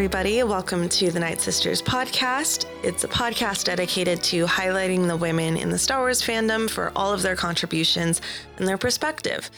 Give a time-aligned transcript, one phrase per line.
[0.00, 0.42] everybody.
[0.42, 2.64] Welcome to the Night Sisters podcast.
[2.82, 7.12] It's a podcast dedicated to highlighting the women in the Star Wars fandom for all
[7.12, 8.22] of their contributions
[8.56, 9.50] and their perspective.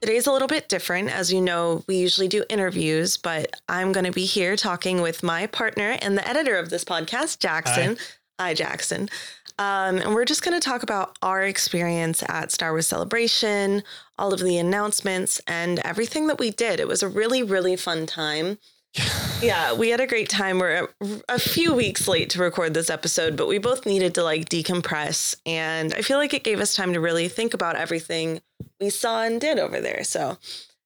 [0.00, 1.10] Today's a little bit different.
[1.10, 5.22] As you know, we usually do interviews, but I'm going to be here talking with
[5.22, 7.98] my partner and the editor of this podcast, Jackson.
[8.38, 9.10] Hi, Hi Jackson.
[9.58, 13.82] Um, and we're just going to talk about our experience at Star Wars Celebration,
[14.16, 16.80] all of the announcements, and everything that we did.
[16.80, 18.56] It was a really, really fun time.
[19.40, 20.58] yeah, we had a great time.
[20.58, 20.88] We're
[21.28, 25.34] a, few weeks late to record this episode, but we both needed to like decompress.
[25.46, 28.42] And I feel like it gave us time to really think about everything
[28.80, 30.04] we saw and did over there.
[30.04, 30.36] So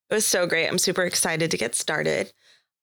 [0.09, 0.69] it was so great.
[0.69, 2.33] I'm super excited to get started.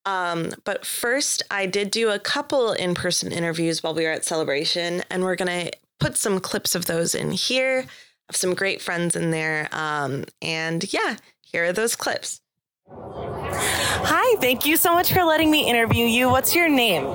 [0.06, 4.26] Um, but first, I did do a couple in person interviews while we were at
[4.26, 7.86] Celebration, and we're going to put some clips of those in here.
[7.88, 9.70] I have some great friends in there.
[9.72, 12.42] Um, and yeah, here are those clips.
[12.90, 16.30] Hi, thank you so much for letting me interview you.
[16.30, 17.06] What's your name?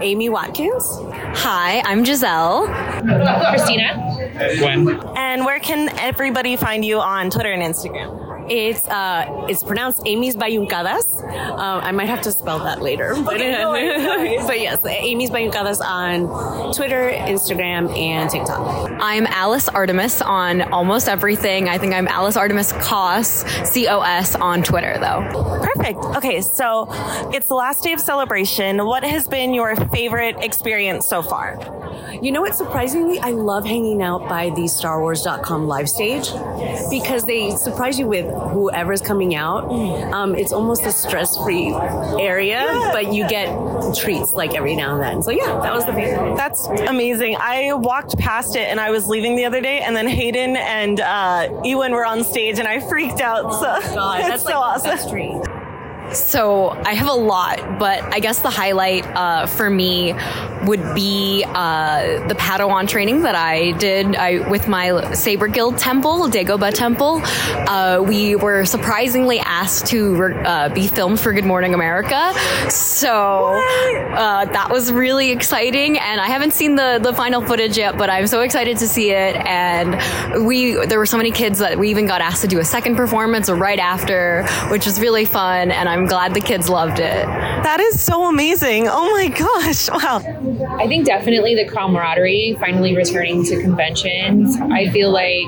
[0.00, 0.84] Amy Watkins.
[1.42, 2.66] Hi, I'm Giselle.
[3.50, 4.18] Christina.
[4.58, 4.88] Gwen.
[5.16, 8.29] And where can everybody find you on Twitter and Instagram?
[8.50, 11.22] It's uh, it's pronounced Amy's Bayuncadas.
[11.52, 17.12] Um, I might have to spell that later, but, but yes, Amy's Bayuncadas on Twitter,
[17.12, 18.90] Instagram, and TikTok.
[19.00, 21.68] I'm Alice Artemis on almost everything.
[21.68, 25.60] I think I'm Alice Artemis Cos, C O S on Twitter though.
[25.62, 25.98] Perfect.
[26.16, 26.88] Okay, so
[27.32, 28.84] it's the last day of celebration.
[28.84, 31.79] What has been your favorite experience so far?
[32.22, 32.54] You know what?
[32.54, 36.30] Surprisingly, I love hanging out by the StarWars.com live stage
[36.90, 39.70] because they surprise you with whoever's coming out.
[40.12, 41.72] Um, it's almost a stress free
[42.18, 43.48] area, but you get
[43.96, 45.22] treats like every now and then.
[45.22, 46.36] So, yeah, that was the favorite.
[46.36, 47.36] That's amazing.
[47.38, 51.00] I walked past it and I was leaving the other day, and then Hayden and
[51.00, 53.44] uh, Ewan were on stage, and I freaked out.
[53.46, 55.42] Oh so, God, that's so like awesome.
[56.12, 60.12] So I have a lot, but I guess the highlight uh, for me
[60.64, 66.28] would be uh, the Padawan training that I did I, with my Saber Guild temple,
[66.28, 67.22] Dagobah Temple.
[67.24, 72.32] Uh, we were surprisingly asked to uh, be filmed for Good Morning America,
[72.70, 73.60] so
[74.14, 75.98] uh, that was really exciting.
[75.98, 79.10] And I haven't seen the the final footage yet, but I'm so excited to see
[79.10, 79.36] it.
[79.36, 82.64] And we there were so many kids that we even got asked to do a
[82.64, 85.70] second performance right after, which was really fun.
[85.70, 87.26] And I'm glad the kids loved it.
[87.26, 88.88] That is so amazing.
[88.88, 89.88] Oh my gosh.
[89.90, 90.49] Wow.
[90.78, 94.56] I think definitely the camaraderie finally returning to conventions.
[94.60, 95.46] I feel like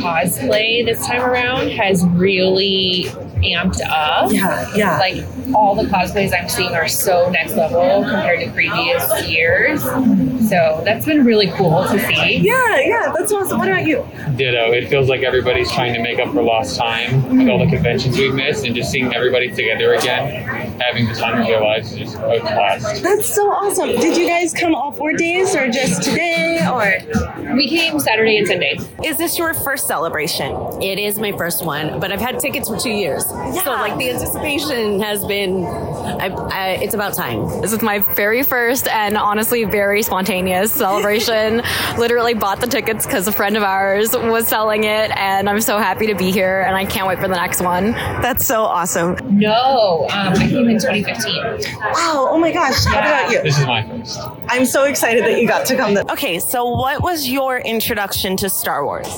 [0.00, 3.06] cosplay this time around has really
[3.42, 4.32] amped up.
[4.32, 4.98] Yeah, yeah.
[4.98, 9.82] Like all the cosplays I'm seeing are so next level compared to previous years.
[9.82, 12.36] So that's been really cool to see.
[12.38, 13.58] Yeah, yeah, that's awesome.
[13.58, 14.06] What about you?
[14.36, 14.72] Ditto.
[14.72, 17.74] It feels like everybody's trying to make up for lost time with all the mm-hmm.
[17.74, 20.44] conventions we've missed, and just seeing everybody together again,
[20.80, 23.02] having the time of their lives is just a blast.
[23.02, 23.88] That's so awesome.
[23.88, 27.54] Did you guys come all four days, or just today, or?
[27.54, 28.78] We came Saturday and Sunday.
[29.04, 30.52] Is this your first celebration?
[30.82, 33.24] It is my first one, but I've had tickets for two years.
[33.54, 33.62] Yeah.
[33.64, 37.60] So like the anticipation has been, I, I, it's about time.
[37.60, 41.62] This is my very first and honestly very spontaneous celebration.
[41.98, 45.78] Literally bought the tickets because a friend of ours was selling it, and I'm so
[45.78, 47.92] happy to be here, and I can't wait for the next one.
[47.92, 49.16] That's so awesome.
[49.38, 51.74] No, um, I came in 2015.
[51.80, 52.28] Wow!
[52.30, 52.84] Oh my gosh!
[52.86, 52.94] Yeah.
[52.94, 53.42] What about you?
[53.42, 54.18] This is my first.
[54.52, 55.94] I'm so excited that you got to come.
[55.94, 59.08] The- okay, so what was your introduction to Star Wars?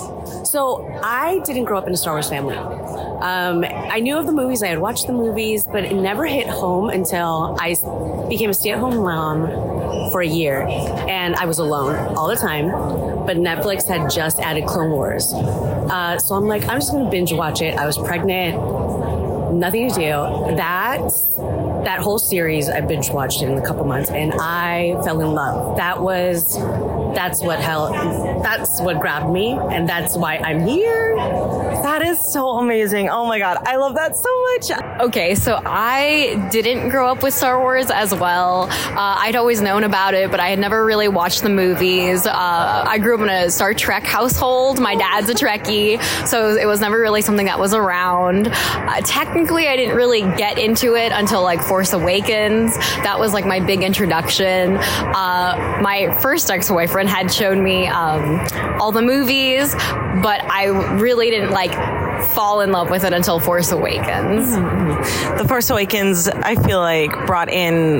[0.48, 2.54] So I didn't grow up in a Star Wars family.
[2.56, 6.46] Um, I knew of the movies, I had watched the movies, but it never hit
[6.46, 7.74] home until I
[8.28, 9.48] became a stay at home mom
[10.12, 10.68] for a year.
[11.08, 12.70] And I was alone all the time,
[13.26, 15.32] but Netflix had just added Clone Wars.
[15.34, 17.74] Uh, so I'm like, I'm just going to binge watch it.
[17.76, 18.54] I was pregnant,
[19.52, 20.54] nothing to do.
[20.54, 21.00] That
[21.84, 25.76] that whole series I binge watched in a couple months and I fell in love.
[25.76, 26.56] That was
[27.14, 27.94] that's what held
[28.44, 31.16] that's what grabbed me and that's why I'm here.
[31.16, 33.08] That is so amazing.
[33.08, 35.00] Oh my god, I love that so much.
[35.00, 38.64] Okay, so I didn't grow up with Star Wars as well.
[38.70, 42.26] Uh, I'd always known about it, but I had never really watched the movies.
[42.26, 44.78] Uh, I grew up in a Star Trek household.
[44.78, 48.48] My dad's a Trekkie, so it was never really something that was around.
[48.48, 52.76] Uh, technically, I didn't really get into it until like Force Awakens.
[53.02, 54.76] That was like my big introduction.
[54.76, 56.70] Uh, my first ex
[57.04, 58.40] boyfriend had shown me um,
[58.80, 59.72] all the movies,
[60.22, 60.66] but I
[60.98, 61.72] really didn't like
[62.28, 64.46] fall in love with it until Force Awakens.
[64.46, 65.38] Mm-hmm.
[65.38, 67.98] The Force Awakens, I feel like, brought in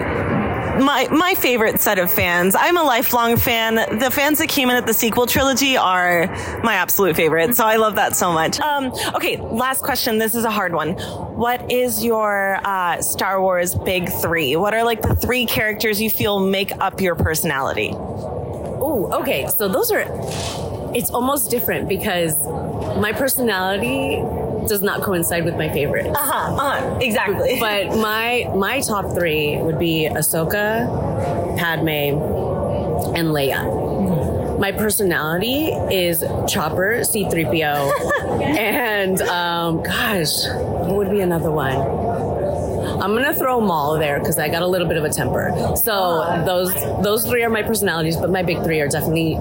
[0.83, 2.57] my my favorite set of fans.
[2.59, 3.77] I'm a lifelong fan.
[3.99, 6.27] The fans that came in at the sequel trilogy are
[6.65, 7.55] my absolute favorite.
[7.55, 8.59] So I love that so much.
[8.61, 10.19] Um, okay, last question.
[10.19, 10.95] This is a hard one.
[11.37, 14.57] What is your uh, Star Wars big three?
[14.57, 17.95] What are like the three characters you feel make up your personality?
[18.95, 19.49] Oh, okay.
[19.49, 20.05] So those are.
[20.95, 22.39] It's almost different because
[22.97, 24.23] my personality
[24.69, 26.07] does not coincide with my favorite.
[26.07, 26.55] Uh huh.
[26.55, 27.59] Uh-huh, exactly.
[27.69, 30.87] But my my top three would be Ahsoka,
[31.59, 32.23] Padme,
[33.19, 34.59] and Leia.
[34.61, 40.47] My personality is Chopper, C3PO, and um, gosh,
[40.87, 41.75] what would be another one?
[43.01, 45.53] I'm gonna throw Maul there because I got a little bit of a temper.
[45.77, 49.35] So those those three are my personalities, but my big three are definitely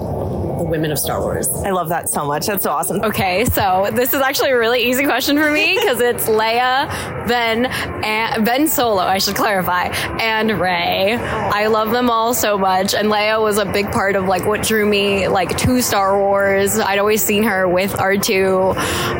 [0.58, 1.48] the women of Star Wars.
[1.52, 2.46] I love that so much.
[2.46, 3.02] That's so awesome.
[3.02, 6.88] Okay, so this is actually a really easy question for me because it's Leia,
[7.26, 7.66] Ben,
[8.04, 9.02] and Ben Solo.
[9.02, 9.86] I should clarify,
[10.20, 11.14] and Rey.
[11.14, 14.62] I love them all so much, and Leia was a big part of like what
[14.62, 16.78] drew me like to Star Wars.
[16.78, 18.76] I'd always seen her with R2,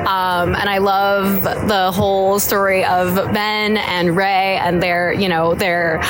[0.07, 5.55] um, and I love the whole story of Ben and Rey and their you know
[5.55, 6.01] their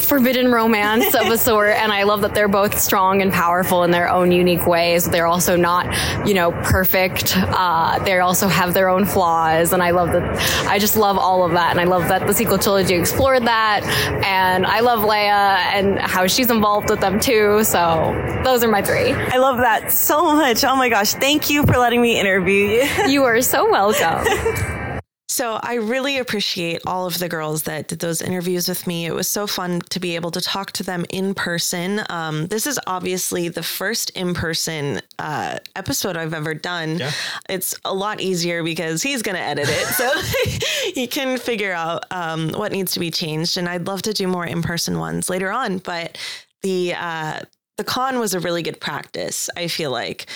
[0.00, 3.90] forbidden romance of a sort and i love that they're both strong and powerful in
[3.90, 5.86] their own unique ways they're also not
[6.26, 10.24] you know perfect uh, they also have their own flaws and i love that
[10.68, 13.82] i just love all of that and i love that the sequel trilogy explored that
[14.24, 18.12] and i love leia and how she's involved with them too so
[18.44, 20.64] those are my three I love that so much.
[20.64, 21.12] Oh my gosh.
[21.12, 23.08] Thank you for letting me interview you.
[23.08, 24.24] you are so welcome
[25.28, 29.06] So I really appreciate all of the girls that did those interviews with me.
[29.06, 32.02] It was so fun to be able to talk to them in person.
[32.08, 36.98] Um, this is obviously the first in person uh, episode I've ever done.
[36.98, 37.10] Yeah.
[37.48, 39.86] It's a lot easier because he's going to edit it.
[39.88, 40.10] So
[40.94, 43.56] he can figure out um, what needs to be changed.
[43.56, 45.78] And I'd love to do more in person ones later on.
[45.78, 46.18] But
[46.62, 47.40] the, uh,
[47.78, 50.26] the con was a really good practice, I feel like.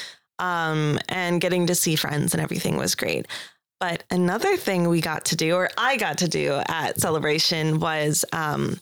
[0.41, 3.27] Um, and getting to see friends and everything was great.
[3.81, 8.27] But another thing we got to do, or I got to do at Celebration, was
[8.33, 8.79] um,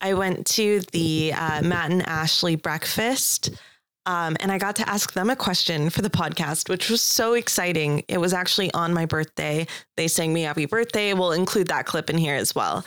[0.00, 3.50] I went to the uh, Matt and Ashley breakfast.
[4.04, 7.34] Um, and I got to ask them a question for the podcast, which was so
[7.34, 8.02] exciting.
[8.08, 9.64] It was actually on my birthday.
[9.96, 11.14] They sang me happy birthday.
[11.14, 12.84] We'll include that clip in here as well.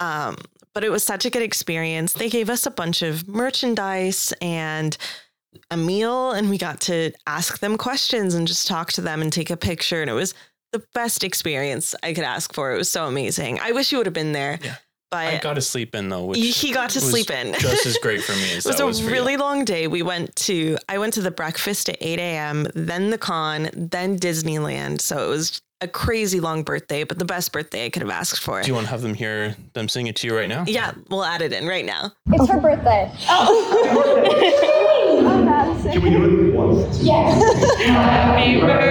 [0.00, 0.36] Um,
[0.74, 2.12] but it was such a good experience.
[2.12, 4.94] They gave us a bunch of merchandise and
[5.70, 9.32] a meal, and we got to ask them questions and just talk to them and
[9.32, 10.02] take a picture.
[10.02, 10.34] And it was
[10.72, 12.72] the best experience I could ask for.
[12.74, 13.58] It was so amazing.
[13.60, 14.58] I wish you would have been there.
[14.62, 14.76] Yeah.
[15.10, 17.54] But I got to sleep in though, which he got to was sleep in.
[17.54, 19.38] just as great for me as it was that a was for really you.
[19.38, 19.86] long day.
[19.86, 24.18] We went to I went to the breakfast at 8 a.m., then the con, then
[24.18, 25.00] Disneyland.
[25.00, 28.40] So it was a crazy long birthday, but the best birthday I could have asked
[28.40, 28.60] for.
[28.60, 30.64] Do you want to have them hear them sing it to you right now?
[30.66, 32.12] yeah, we'll add it in right now.
[32.26, 33.10] It's her birthday.
[33.28, 34.64] Oh.
[35.92, 37.02] Can we do it once?
[37.02, 37.42] Yes.
[37.86, 38.87] Happy birthday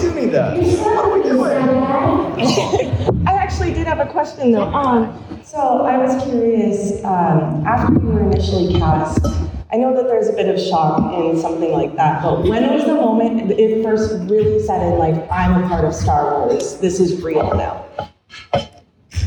[0.00, 0.56] Do me that.
[0.58, 1.52] What are we doing?
[3.26, 4.72] I actually did have a question though.
[4.72, 9.20] Um, so I was curious, um, after you were initially cast,
[9.70, 12.84] I know that there's a bit of shock in something like that, but when was
[12.84, 16.98] the moment it first really set in, like, I'm a part of Star Wars, this
[16.98, 17.84] is real now?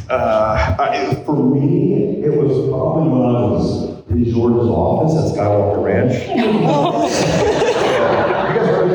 [0.09, 5.83] Uh, I, for me, it was probably when I was in Jordan's office at Skywalker
[5.83, 6.13] Ranch.
[8.45, 8.91] you guys heard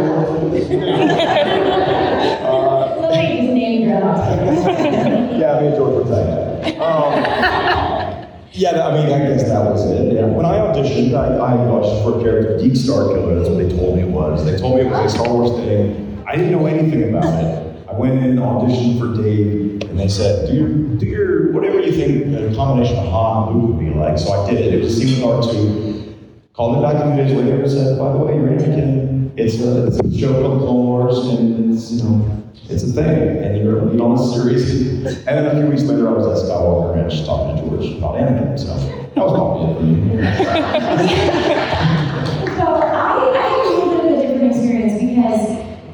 [4.54, 6.76] Yeah, me and Jordan were tight.
[6.80, 10.12] Um, yeah, I mean, I guess that was it.
[10.12, 10.26] Yeah.
[10.26, 13.36] When I auditioned, I, I auditioned for a character, Deep Star Killer.
[13.36, 14.44] That's what they told me it was.
[14.44, 16.22] They told me it was a Star Wars thing.
[16.26, 17.88] I didn't know anything about it.
[17.88, 21.92] I went in, auditioned for Dave, and they said, do your, do your whatever you
[21.92, 24.18] think a combination of Han and Luke would be like.
[24.18, 24.74] So I did it.
[24.74, 26.52] It was a scene with R2.
[26.52, 29.32] Called me back a few days later and said, by the way, you're Anakin.
[29.36, 33.38] It's a, it's a show called Clone Wars, and it's, you know, it's a thing,
[33.38, 34.70] and you're you know, on the series.
[35.26, 38.14] And then a few weeks later, I was at Skywalker Ranch talking to George about
[38.16, 38.58] Anakin.
[38.58, 40.26] So that was probably it for me.
[42.60, 45.42] So I, I had a little bit of a different experience because,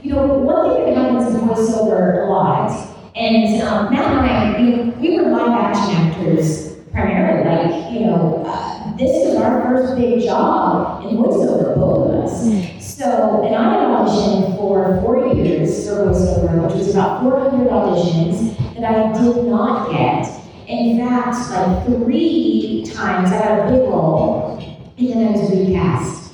[0.04, 2.70] you know, one thing that happens in voiceover a lot,
[3.14, 6.74] and um, Matt and I, you know, we were live action actors
[8.94, 8.96] primarily.
[8.96, 12.44] Like, you know, this is our first big job in voiceover, both of was.
[12.44, 12.78] Hmm.
[12.80, 18.56] So, and I had auditioned for four years for voiceover, which was about 400 auditions
[18.74, 20.42] that I did not get.
[20.68, 24.58] In fact, like three times I had a big role,
[24.98, 26.32] and then I was recast.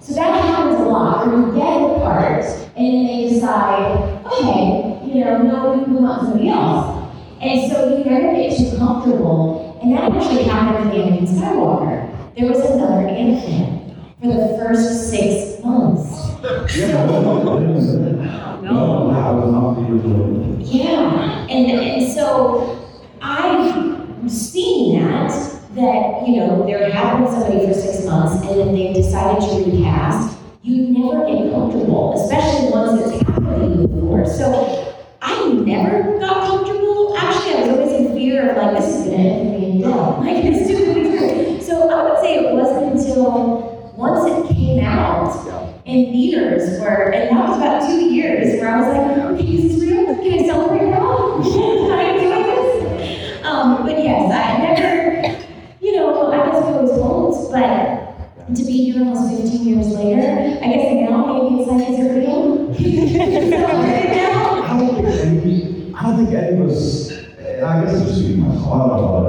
[0.00, 2.44] So that happens a lot, where you get the part,
[2.76, 7.12] and then they decide, okay, you know, no, we we want somebody else.
[7.40, 9.65] And so you never get too comfortable.
[9.86, 12.10] And that actually happened with Anakin Skywalker.
[12.34, 16.26] There was another Anakin for the first six months.
[16.76, 17.14] Yeah, no,
[19.12, 20.58] I was not the original.
[20.60, 22.84] Yeah, and, and so
[23.22, 25.30] I've seen that,
[25.76, 29.70] that, you know, there had been somebody for six months and then they decided to
[29.70, 30.36] recast.
[30.62, 34.26] You never get comfortable, especially once it's to you before.
[34.26, 37.16] So I never got comfortable.
[37.16, 39.86] Actually, I was always in fear of like, this is gonna end up being dead.
[40.20, 41.60] Like, this is gonna be true.
[41.62, 45.32] So I would say it wasn't until once it came out
[45.86, 49.80] in theaters where, and that was about two years, where I was like, okay, is
[49.80, 50.04] this real?
[50.16, 51.40] Can I celebrate now?
[51.42, 53.46] Can I do this?
[53.46, 55.46] Um, but yes, I never,
[55.80, 60.58] you know, I guess we was won't, but to be here almost 15 years later,
[60.62, 62.74] I guess now maybe it's like, is it real?
[62.76, 64.62] Celebrate it now?
[64.62, 67.15] I don't think any, I don't think any of us,
[67.56, 68.02] and I guess
[68.36, 69.26] myself, I don't know about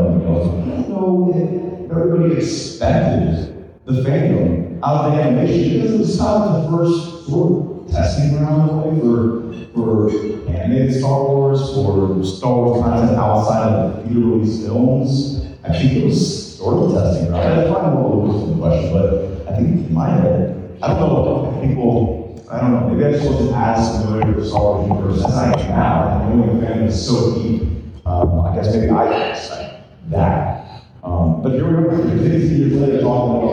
[0.51, 5.81] but I don't know if everybody expected the fandom out of the animation.
[5.81, 5.97] Because it
[6.41, 12.53] of the first sort of testing ground way for, for animated Star Wars, for Star
[12.53, 15.45] Wars content outside of the theater release films.
[15.63, 17.61] I think it was sort of testing ground.
[17.61, 21.21] I find a little the question, but I think in my head, I don't know
[21.21, 22.17] what people
[22.49, 25.51] I don't know, maybe I just wasn't as familiar with Star Wars universe as I
[25.51, 27.76] am now, the fandom is so deep.
[28.07, 30.81] Um, I guess maybe I can say that.
[31.03, 33.43] Um, but here we are, 50 years later, talking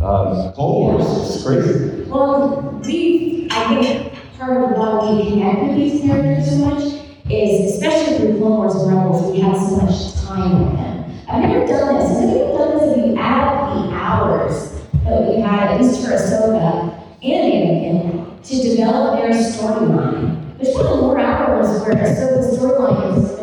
[0.00, 1.36] about um, Wars.
[1.36, 2.04] It's crazy.
[2.04, 6.82] Well, we, I think part of why we connect with these characters so much
[7.30, 11.12] is, especially through Clone Wars and Rebels, we have so much time with them.
[11.28, 12.08] I've never done this.
[12.08, 12.96] Has anyone done this?
[12.96, 18.42] If you add up the hours that we had, at least for Ahsoka and Anakin,
[18.44, 20.40] to develop their storyline.
[20.58, 23.33] There's probably more hours where Ahsoka's storyline has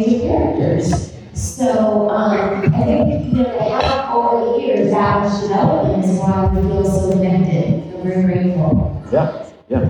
[0.00, 1.12] major characters.
[1.34, 6.46] So um, I think that they have over the years that much development is why
[6.52, 7.90] we feel so connected.
[7.90, 9.02] Feel very grateful.
[9.12, 9.88] Yeah, yeah.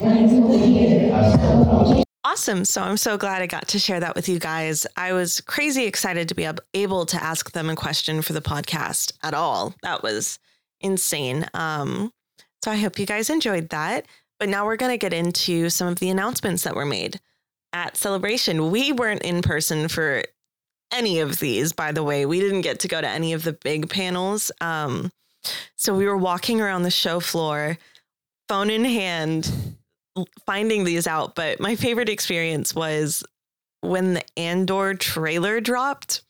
[0.00, 0.40] Thank you.
[0.40, 2.02] We're here.
[2.22, 2.64] Awesome.
[2.64, 4.86] So I'm so glad I got to share that with you guys.
[4.96, 9.12] I was crazy excited to be able to ask them a question for the podcast
[9.22, 9.74] at all.
[9.82, 10.38] That was
[10.80, 11.46] insane.
[11.54, 12.12] Um,
[12.62, 14.06] so I hope you guys enjoyed that.
[14.38, 17.20] But now we're going to get into some of the announcements that were made
[17.72, 18.70] at Celebration.
[18.70, 20.22] We weren't in person for
[20.92, 22.26] any of these, by the way.
[22.26, 24.50] We didn't get to go to any of the big panels.
[24.60, 25.10] Um,
[25.76, 27.78] so we were walking around the show floor,
[28.48, 29.50] phone in hand,
[30.46, 31.34] finding these out.
[31.34, 33.24] But my favorite experience was
[33.80, 36.22] when the Andor trailer dropped.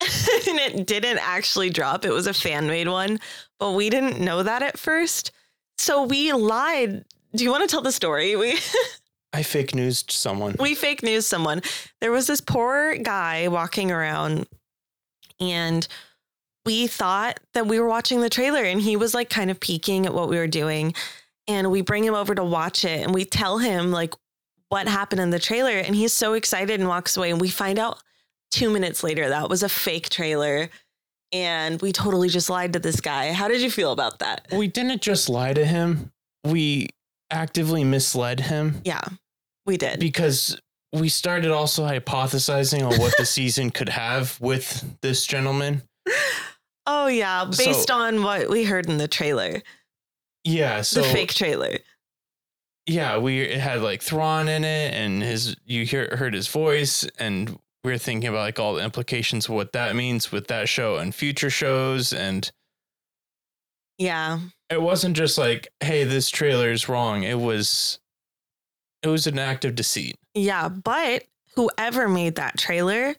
[0.00, 2.04] and it didn't actually drop.
[2.04, 3.20] It was a fan made one,
[3.58, 5.30] but we didn't know that at first.
[5.78, 7.04] So we lied.
[7.34, 8.36] Do you want to tell the story?
[8.36, 8.58] We
[9.34, 10.54] I fake news someone.
[10.60, 11.60] we fake news someone.
[12.00, 14.46] There was this poor guy walking around
[15.40, 15.86] and
[16.64, 20.06] we thought that we were watching the trailer and he was like kind of peeking
[20.06, 20.94] at what we were doing
[21.48, 24.14] and we bring him over to watch it and we tell him like
[24.68, 27.78] what happened in the trailer and he's so excited and walks away and we find
[27.78, 28.00] out
[28.52, 30.70] 2 minutes later that was a fake trailer
[31.32, 33.32] and we totally just lied to this guy.
[33.32, 34.46] How did you feel about that?
[34.52, 36.12] We didn't just lie to him.
[36.44, 36.90] We
[37.30, 39.02] actively misled him Yeah.
[39.66, 39.98] We did.
[40.00, 40.60] because
[40.92, 45.82] we started also hypothesizing on what the season could have with this gentleman.
[46.86, 49.62] Oh yeah, So- based on what we heard in the trailer.
[50.44, 51.78] Yeah, so the fake trailer.
[52.86, 57.04] yeah, we it had like Thrawn in it, and his you hear heard his voice,
[57.18, 60.68] and we are thinking about like all the implications of what that means with that
[60.68, 62.52] show and future shows, and
[63.96, 64.40] Yeah.
[64.68, 67.22] it wasn't just like, hey, this trailer is wrong.
[67.22, 67.98] It was,
[69.04, 70.16] it was an act of deceit.
[70.34, 73.14] Yeah, but whoever made that trailer,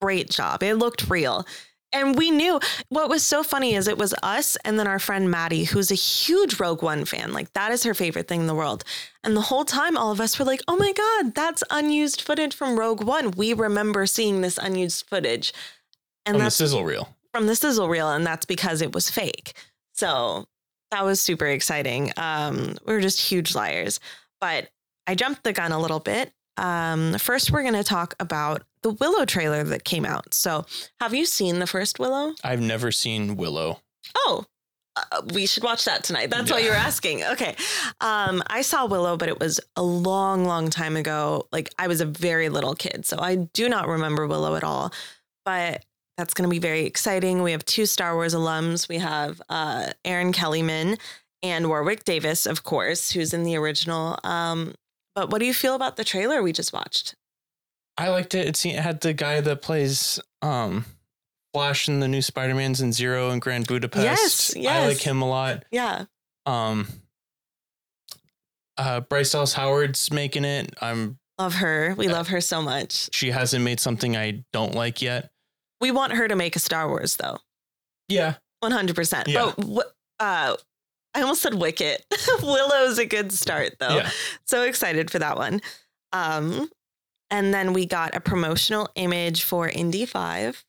[0.00, 0.62] great job.
[0.62, 1.46] It looked real.
[1.90, 5.30] And we knew what was so funny is it was us and then our friend
[5.30, 7.32] Maddie, who's a huge Rogue One fan.
[7.32, 8.84] Like, that is her favorite thing in the world.
[9.24, 12.54] And the whole time, all of us were like, oh my God, that's unused footage
[12.54, 13.30] from Rogue One.
[13.30, 15.54] We remember seeing this unused footage.
[16.26, 17.08] And From the sizzle reel.
[17.32, 19.54] from the sizzle reel, and that's because it was fake.
[19.94, 20.44] So
[20.90, 22.12] that was super exciting.
[22.18, 23.98] Um, we were just huge liars.
[24.42, 24.68] But
[25.08, 26.32] I jumped the gun a little bit.
[26.58, 30.34] Um, first, we're going to talk about the Willow trailer that came out.
[30.34, 30.66] So,
[31.00, 32.34] have you seen the first Willow?
[32.44, 33.80] I've never seen Willow.
[34.14, 34.44] Oh,
[34.96, 36.28] uh, we should watch that tonight.
[36.28, 37.24] That's why you were asking.
[37.24, 37.56] Okay.
[38.00, 41.48] Um, I saw Willow, but it was a long, long time ago.
[41.52, 44.92] Like I was a very little kid, so I do not remember Willow at all.
[45.44, 45.84] But
[46.18, 47.42] that's going to be very exciting.
[47.42, 48.88] We have two Star Wars alums.
[48.88, 50.98] We have uh, Erin Kellyman
[51.42, 54.18] and Warwick Davis, of course, who's in the original.
[54.24, 54.74] Um,
[55.18, 57.16] but what do you feel about the trailer we just watched?
[57.96, 58.46] I liked it.
[58.46, 60.84] It, it had the guy that plays um,
[61.52, 64.04] Flash in the new Spider Man's and Zero and Grand Budapest.
[64.04, 64.84] Yes, yes.
[64.84, 65.64] I like him a lot.
[65.72, 66.04] Yeah.
[66.46, 66.86] Um,
[68.76, 70.72] uh, Bryce Dallas Howard's making it.
[70.80, 71.18] I'm.
[71.36, 71.94] Love her.
[71.98, 73.10] We love her so much.
[73.12, 75.30] She hasn't made something I don't like yet.
[75.80, 77.38] We want her to make a Star Wars, though.
[78.08, 79.26] Yeah, 100%.
[79.26, 79.52] Yeah.
[79.56, 80.56] But wh- uh,
[81.14, 82.04] I almost said Wicket.
[82.42, 83.96] Willow's a good start, though.
[83.96, 84.10] yeah.
[84.46, 85.60] So excited for that one.
[86.12, 86.70] Um,
[87.30, 90.64] and then we got a promotional image for Indy 5,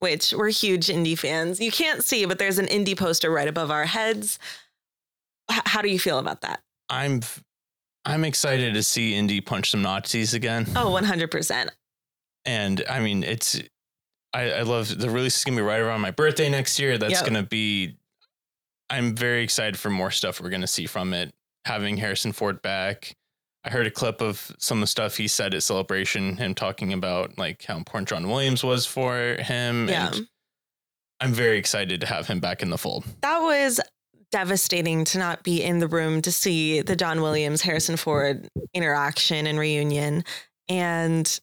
[0.00, 1.60] which we're huge indie fans.
[1.60, 4.38] You can't see, but there's an indie poster right above our heads.
[5.50, 6.60] H- how do you feel about that?
[6.88, 7.20] I'm.
[8.04, 10.66] I'm excited to see indie punch some Nazis again.
[10.76, 11.68] Oh, 100%.
[12.44, 13.60] and I mean, it's
[14.32, 16.98] I, I love the release is gonna be right around my birthday next year.
[16.98, 17.24] That's Yep.
[17.26, 17.96] gonna be.
[18.90, 21.34] I'm very excited for more stuff we're gonna see from it.
[21.64, 23.16] Having Harrison Ford back,
[23.64, 26.92] I heard a clip of some of the stuff he said at Celebration, him talking
[26.92, 29.88] about like how important John Williams was for him.
[29.88, 30.12] Yeah.
[30.14, 30.28] And
[31.20, 33.04] I'm very excited to have him back in the fold.
[33.22, 33.80] That was
[34.30, 39.46] devastating to not be in the room to see the John Williams Harrison Ford interaction
[39.46, 40.24] and reunion
[40.68, 41.40] and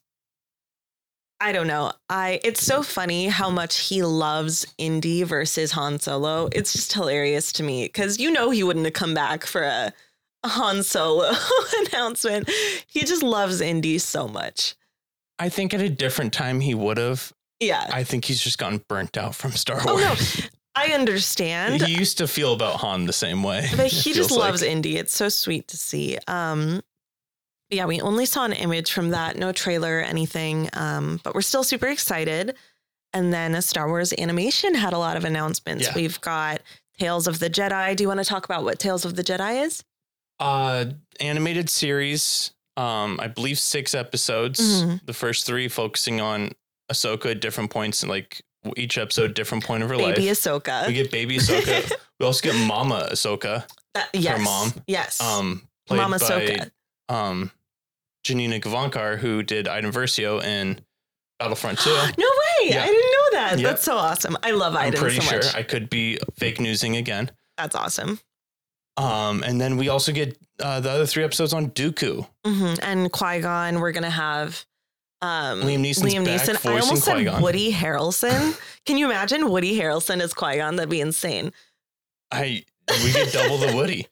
[1.40, 1.92] I don't know.
[2.08, 6.48] I it's so funny how much he loves Indy versus Han Solo.
[6.52, 9.92] It's just hilarious to me cuz you know he wouldn't have come back for a,
[10.42, 11.32] a Han Solo
[11.92, 12.48] announcement.
[12.86, 14.74] He just loves Indy so much.
[15.38, 17.32] I think at a different time he would have.
[17.60, 17.88] Yeah.
[17.92, 19.88] I think he's just gotten burnt out from Star Wars.
[19.88, 20.14] oh no.
[20.76, 21.82] I understand.
[21.82, 23.68] he used to feel about Han the same way.
[23.76, 24.40] but he just like.
[24.40, 24.96] loves Indy.
[24.96, 26.18] It's so sweet to see.
[26.26, 26.82] Um,
[27.70, 30.68] yeah, we only saw an image from that, no trailer anything.
[30.74, 32.54] Um, but we're still super excited.
[33.12, 35.84] And then a Star Wars animation had a lot of announcements.
[35.84, 35.92] Yeah.
[35.94, 36.60] We've got
[36.98, 37.94] Tales of the Jedi.
[37.96, 39.84] Do you want to talk about what Tales of the Jedi is?
[40.40, 40.86] Uh,
[41.20, 42.52] animated series.
[42.76, 44.58] Um, I believe six episodes.
[44.82, 45.06] Mhm.
[45.06, 46.52] The first three focusing on
[46.92, 48.42] Ahsoka at different points, and like
[48.76, 50.16] each episode, different point of her Baby life.
[50.16, 50.86] Baby Ahsoka.
[50.88, 51.92] We get baby Ahsoka.
[52.20, 53.64] we also get Mama Ahsoka.
[53.94, 54.40] That- yes.
[54.42, 54.72] mom.
[54.88, 55.20] Yes.
[55.20, 56.68] Um, Mama Ahsoka.
[57.08, 57.50] Um,
[58.24, 60.80] Janina Gavankar, who did Iden Versio in
[61.38, 61.90] Battlefront 2.
[61.90, 62.70] no way.
[62.70, 62.82] Yeah.
[62.82, 63.58] I didn't know that.
[63.58, 63.70] Yep.
[63.70, 64.36] That's so awesome.
[64.42, 65.54] I love I'm Iden pretty so sure much.
[65.54, 67.30] I could be fake newsing again.
[67.56, 68.18] That's awesome.
[68.96, 72.26] Um, and then we also get uh, the other three episodes on Dooku.
[72.44, 74.64] hmm And Qui Gon, we're gonna have
[75.20, 76.70] um, Liam Neeson's Liam back Neeson.
[76.70, 77.42] I almost said Qui-Gon.
[77.42, 78.58] Woody Harrelson.
[78.86, 80.76] Can you imagine Woody Harrelson as Qui Gon?
[80.76, 81.52] That'd be insane.
[82.30, 84.06] I we get double the Woody.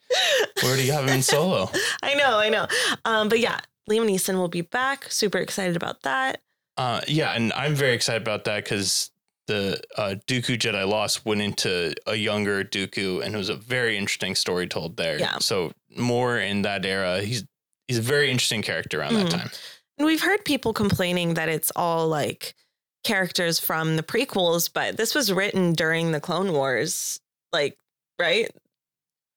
[0.61, 1.69] Where do you have him in solo?
[2.03, 2.67] I know, I know.
[3.05, 3.59] Um, but yeah,
[3.89, 5.11] Liam Neeson will be back.
[5.11, 6.41] Super excited about that.
[6.77, 9.11] Uh, yeah, and I'm very excited about that because
[9.47, 13.97] the uh, Dooku Jedi Lost went into a younger Dooku, and it was a very
[13.97, 15.19] interesting story told there.
[15.19, 15.37] Yeah.
[15.39, 17.43] So more in that era, he's
[17.87, 19.29] he's a very interesting character around that Mhm.
[19.31, 19.49] time.
[19.97, 22.55] And we've heard people complaining that it's all like
[23.03, 27.19] characters from the prequels, but this was written during the Clone Wars,
[27.51, 27.77] like,
[28.19, 28.49] right?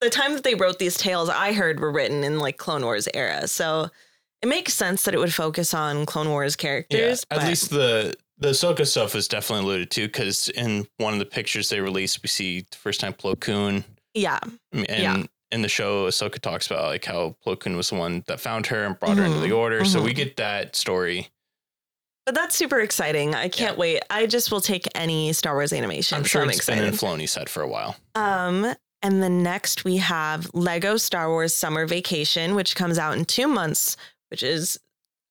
[0.01, 3.09] The time that they wrote these tales, I heard were written in like Clone Wars
[3.15, 3.49] era.
[3.49, 3.89] So
[4.43, 7.25] it makes sense that it would focus on Clone Wars Yeah, characters.
[7.31, 11.19] at but- least the the Ahsoka stuff is definitely alluded to because in one of
[11.19, 13.83] the pictures they released, we see the first time Plo Koon,
[14.13, 14.39] yeah.
[14.73, 15.23] and Yeah.
[15.53, 18.67] in the show, Ahsoka talks about like how Plo Koon was the one that found
[18.67, 19.87] her and brought her into the Order.
[19.87, 20.05] So mhm.
[20.05, 21.31] we get that story.
[22.27, 23.35] But that's super exciting.
[23.35, 24.03] I can't wait.
[24.11, 26.19] I just will take any Star Wars animation.
[26.19, 26.81] I'm so sure I'm it's excited.
[26.81, 27.97] been in Filoni's head for a while.
[28.17, 28.75] Um,
[29.07, 33.47] and then next we have Lego Star Wars Summer Vacation, which comes out in two
[33.47, 33.97] months,
[34.31, 34.79] which is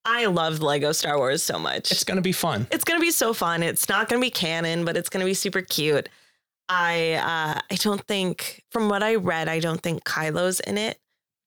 [0.06, 1.92] I love Lego Star Wars so much.
[1.92, 2.68] It's gonna be fun.
[2.72, 3.64] It's gonna be so fun.
[3.64, 6.08] It's not gonna be canon, but it's gonna be super cute.
[6.70, 10.98] I uh I don't think from what I read, I don't think Kylo's in it,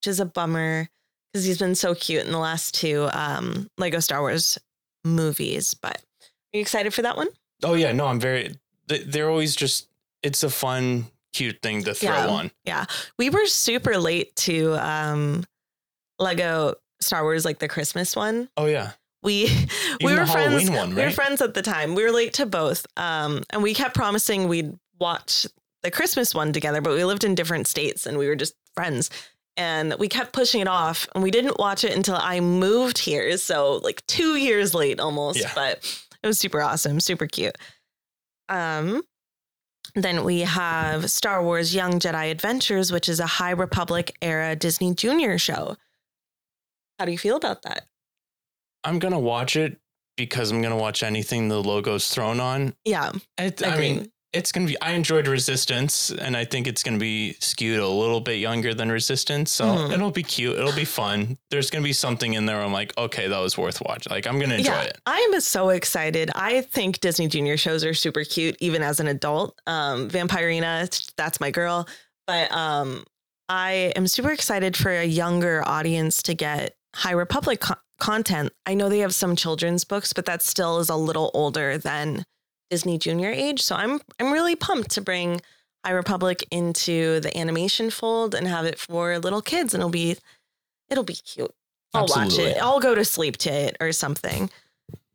[0.01, 0.89] which is a bummer
[1.33, 4.59] because he's been so cute in the last two um Lego Star Wars
[5.05, 5.75] movies.
[5.75, 7.29] But are you excited for that one?
[7.65, 8.55] Oh yeah, no, I'm very.
[8.87, 9.89] they- They're always just.
[10.23, 12.27] It's a fun, cute thing to throw Yeah.
[12.27, 12.51] on.
[12.65, 12.85] Yeah.
[13.19, 15.45] We were super late to um
[16.19, 18.49] Lego Star Wars like the Christmas one.
[18.57, 19.47] Oh yeah, We
[20.03, 20.71] we were friends.
[20.71, 21.95] One, We were friends at the time.
[21.95, 22.87] We were late to both.
[22.97, 25.47] Um and we kept promising we'd watch
[25.83, 29.11] the Christmas one together, but we lived in different states and we were just friends.
[29.57, 33.37] And we kept pushing it off and we didn't watch it until I moved here.
[33.39, 35.53] So like 2 years late almost, Yeah.
[35.55, 35.79] but
[36.23, 37.57] it was super awesome, super cute.
[38.49, 39.03] Um
[40.03, 44.95] Then we have Star Wars Young Jedi Adventures, which is a High Republic era Disney
[44.95, 45.77] Junior show.
[46.99, 47.87] How do you feel about that?
[48.85, 49.79] I'm gonna watch it
[50.17, 52.75] because I'm gonna watch anything the logo's thrown on.
[52.85, 53.13] Yeah.
[53.39, 54.81] It, I mean, it's gonna be.
[54.81, 58.91] I enjoyed Resistance, and I think it's gonna be skewed a little bit younger than
[58.91, 59.93] Resistance, so Mhm.
[59.93, 60.57] it'll be cute.
[60.57, 61.37] It'll be fun.
[61.51, 62.57] There's gonna be something in there.
[62.57, 64.11] Where I'm like, okay, that was worth watching.
[64.11, 64.99] Like, I'm gonna enjoy yeah, it.
[65.07, 66.31] I am so excited.
[66.35, 69.59] I think Disney Junior shows are super cute, even as an adult.
[69.67, 71.89] Um, Vampirina, that's my girl.
[72.27, 73.05] But um,
[73.49, 78.53] I am super excited for a younger audience to get High Republic co- content.
[78.67, 82.25] I know they have some children's books, but that still is a little older than
[82.71, 83.63] Disney Junior age.
[83.63, 85.41] So I'm I'm really pumped to bring
[85.85, 90.17] High Republic into the animation fold and have it for little kids, and it'll be
[90.91, 91.53] it'll be cute.
[91.95, 92.59] I'll watch it.
[92.61, 94.51] I'll go to sleep to it or something.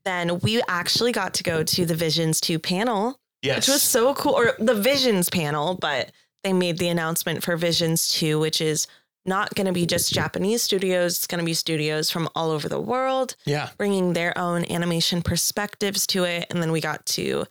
[0.06, 3.56] Then we actually got to go to the Visions 2 panel, Yes.
[3.68, 6.12] which was so cool, or the Visions panel, but
[6.44, 8.88] they made the announcement for Visions 2, which is
[9.26, 11.18] not going to be just Japanese studios.
[11.18, 13.70] It's going to be studios from all over the world yeah.
[13.78, 16.48] bringing their own animation perspectives to it.
[16.50, 17.46] And then we got to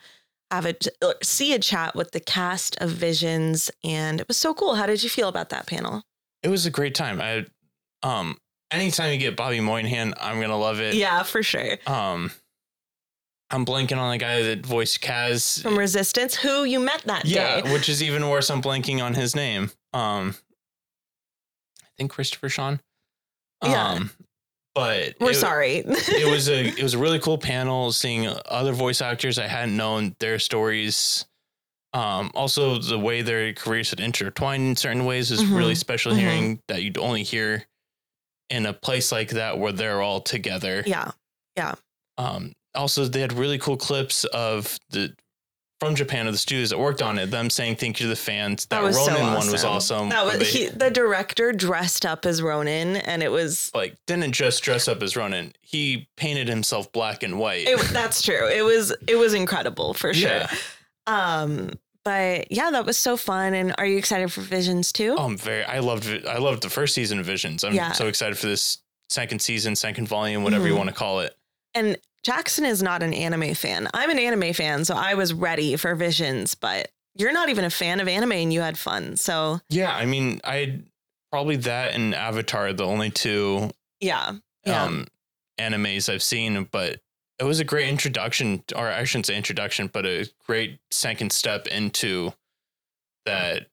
[0.53, 0.77] have a
[1.23, 4.75] see a chat with the cast of Visions, and it was so cool.
[4.75, 6.03] How did you feel about that panel?
[6.43, 7.21] It was a great time.
[7.21, 7.47] I
[8.03, 8.37] um
[8.71, 10.95] anytime you get Bobby Moynihan, I'm gonna love it.
[10.95, 11.79] Yeah, for sure.
[11.87, 12.31] Um
[13.51, 15.63] I'm blanking on the guy that voiced Kaz.
[15.63, 17.73] From Resistance, who you met that yeah, day.
[17.73, 18.51] which is even worse.
[18.51, 19.71] I'm blanking on his name.
[19.95, 20.35] Um
[21.99, 22.81] think Christopher Sean.
[23.65, 23.89] Yeah.
[23.89, 24.11] Um
[24.75, 25.77] but We're it- sorry.
[25.87, 29.77] it was a it was a really cool panel seeing other voice actors I hadn't
[29.77, 31.27] known their stories.
[31.95, 35.57] Um, also the way their careers had intertwined in certain ways is Mhm.
[35.59, 36.19] really special Mhm.
[36.19, 37.67] hearing that you'd only hear
[38.49, 40.83] in a place like that where they're all together.
[40.87, 41.11] Yeah.
[41.55, 41.75] Yeah.
[42.17, 45.15] Um, also they had really cool clips of the
[45.87, 48.17] from Japan of the studios that worked on it, them saying thank you to the
[48.17, 48.67] fans.
[48.67, 50.09] That, That was Ronin so one was awesome.
[50.11, 54.33] That was they, he, the director dressed up as Ronin, and it was like didn't
[54.33, 55.53] just dress up as Ronin.
[55.61, 57.67] He painted himself black and white.
[57.67, 58.49] it, that's true.
[58.49, 60.31] It was it was incredible for sure.
[60.31, 60.55] Yeah.
[61.07, 61.71] Um,
[62.05, 63.55] but yeah, that was so fun.
[63.55, 65.15] And are you excited for Visions too?
[65.19, 65.65] Oh, I'm very.
[65.65, 66.09] I loved.
[66.27, 67.65] I loved the first season of Visions.
[67.65, 67.93] I'm Yeah.
[67.93, 70.79] so excited for this second season, second volume, whatever you Mhm.
[70.79, 71.37] want to call it.
[71.75, 73.89] And Jackson is not an anime fan.
[73.93, 76.55] I'm an anime fan, so I was ready for Visions.
[76.55, 79.17] But you're not even a fan of anime, and you had fun.
[79.17, 80.81] So Yeah, I mean, I
[81.31, 84.33] probably that and Avatar, the only two yeah,
[84.65, 85.07] yeah, um,
[85.59, 86.69] animes I've seen.
[86.71, 87.01] But
[87.39, 91.67] it was a great introduction, or I shouldn't say introduction, but a great second step
[91.67, 92.33] into
[93.27, 93.67] that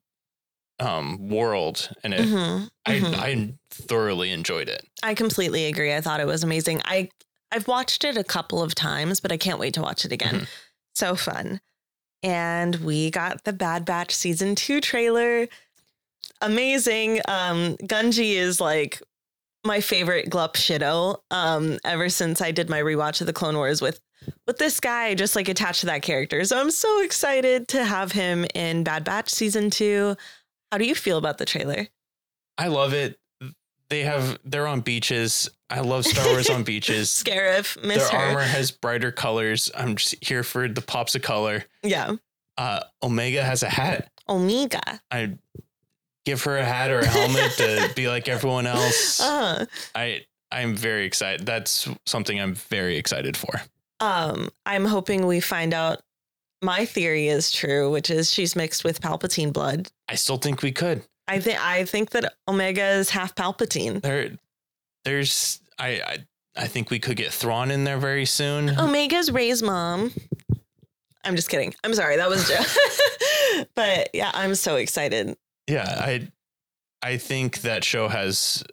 [0.79, 2.27] um, world, and it.
[2.27, 3.15] Mhm, I, mhm.
[3.15, 4.87] I thoroughly enjoyed it.
[5.03, 5.93] I completely agree.
[5.93, 6.81] I thought it was amazing.
[6.85, 7.09] I
[7.51, 10.41] I've watched it a couple of times, but I can't wait to watch it again.
[10.41, 10.47] Mhm.
[10.95, 11.61] So fun.
[12.21, 15.47] And we got the Bad Batch season 2 trailer.
[16.41, 17.21] Amazing.
[17.27, 19.01] Um Gungi is like
[19.65, 23.81] my favorite Glup Shitto um ever since I did my rewatch of the Clone Wars
[23.81, 23.99] with
[24.45, 26.43] with this guy just like attached to that character.
[26.43, 30.15] So I'm so excited to have him in Bad Batch season 2.
[30.71, 31.87] How do you feel about the trailer?
[32.57, 33.17] I love it.
[33.89, 35.49] They have they're on beaches.
[35.69, 37.09] I love Star Wars on beaches.
[37.25, 38.27] Scarif, miss Their her.
[38.29, 39.69] armor has brighter colors.
[39.75, 41.65] I'm just here for the pops of color.
[41.83, 42.15] Yeah.
[42.57, 44.09] Uh, Omega has a hat.
[44.27, 44.99] Omega.
[45.11, 45.37] I
[46.25, 49.19] give her a hat or a helmet to be like everyone else.
[49.19, 51.45] Uh, I I'm very excited.
[51.45, 53.61] That's something I'm very excited for.
[53.99, 56.01] um, I'm hoping we find out
[56.61, 59.89] my theory is true, which is she's mixed with Palpatine blood.
[60.09, 61.03] I still think we could.
[61.27, 64.01] I think I think that Omega is half Palpatine.
[64.01, 64.31] There,
[65.05, 66.17] there's I I,
[66.55, 68.69] I think we could get Thrawn in there very soon.
[68.77, 70.11] Omega's Rey's mom.
[71.23, 71.73] I'm just kidding.
[71.83, 72.17] I'm sorry.
[72.17, 73.65] That was Joe.
[73.75, 75.35] but yeah, I'm so excited.
[75.67, 76.27] Yeah, I
[77.01, 78.63] I think that show has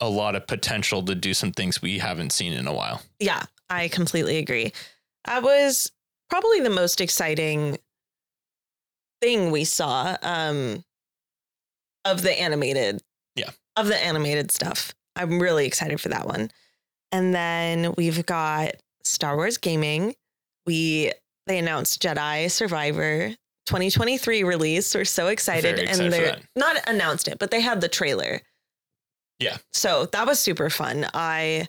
[0.00, 3.02] a lot of potential to do some things we haven't seen in a while.
[3.18, 4.72] Yeah, I completely agree.
[5.24, 5.90] That was
[6.28, 7.78] probably the most exciting
[9.20, 10.84] thing we saw um,
[12.04, 13.02] of the animated.
[13.34, 13.50] Yeah.
[13.76, 14.94] Of the animated stuff.
[15.16, 16.50] I'm really excited for that one.
[17.12, 18.72] And then we've got
[19.04, 20.14] Star Wars gaming.
[20.66, 21.12] We
[21.46, 23.34] they announced Jedi Survivor
[23.66, 24.94] 2023 release.
[24.94, 25.78] We're so excited.
[25.78, 28.40] Excited and they're not announced it, but they had the trailer.
[29.38, 29.58] Yeah.
[29.72, 31.06] So that was super fun.
[31.14, 31.68] I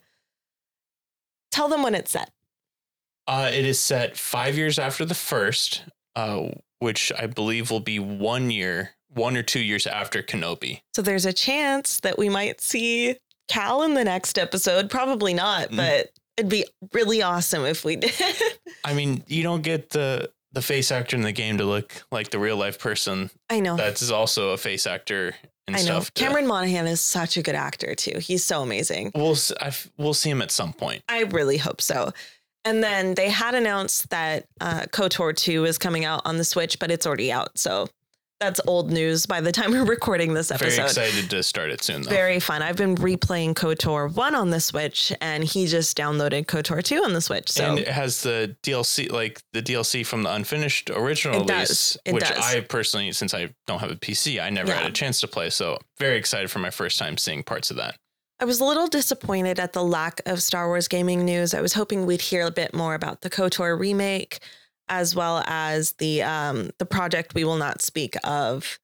[1.51, 2.31] tell them when it's set.
[3.27, 5.83] Uh, it is set five years after the first,
[6.15, 6.47] uh,
[6.79, 10.79] which I believe will be one year, one or two years after Kenobi.
[10.95, 14.89] So there's a chance that we might see Cal in the next episode.
[14.89, 15.77] Probably not, Mm.
[15.77, 18.11] but it'd be really awesome if we did.
[18.83, 22.29] I mean, you don't get the the face actor in the game to look like
[22.29, 23.29] the real life person.
[23.49, 23.75] I know.
[23.75, 25.35] That's also a face actor
[25.67, 25.85] and I know.
[25.85, 26.13] stuff.
[26.13, 28.17] to- Cameron Monaghan is such a good actor too.
[28.19, 29.11] He's so amazing.
[29.13, 31.03] We'll s- I f- we'll see him at some point.
[31.09, 32.11] I really hope so.
[32.65, 36.79] And then they had announced that uh, KOTOR 2 is coming out on the Switch,
[36.79, 37.57] but it's already out.
[37.57, 37.87] So
[38.39, 40.75] that's old news by the time we're recording this episode.
[40.75, 42.09] Very excited to start it soon though.
[42.09, 42.61] Very fun.
[42.61, 47.13] I've been replaying KOTOR 1 on the Switch, and he just downloaded KOTOR 2 on
[47.13, 47.49] the Switch.
[47.49, 51.97] So and it has the DLC, like the DLC from the unfinished original It does.
[52.05, 52.37] release, which does.
[52.55, 55.49] I personally, since I don't have a PC, I never had a chance to play.
[55.49, 57.95] So very excited for my first time seeing parts of that.
[58.39, 61.55] I was a little disappointed at the lack of Star Wars gaming news.
[61.55, 64.37] I was hoping we'd hear a bit more about the KOTOR remake,
[64.89, 68.79] as well as the um, the project we will not speak of,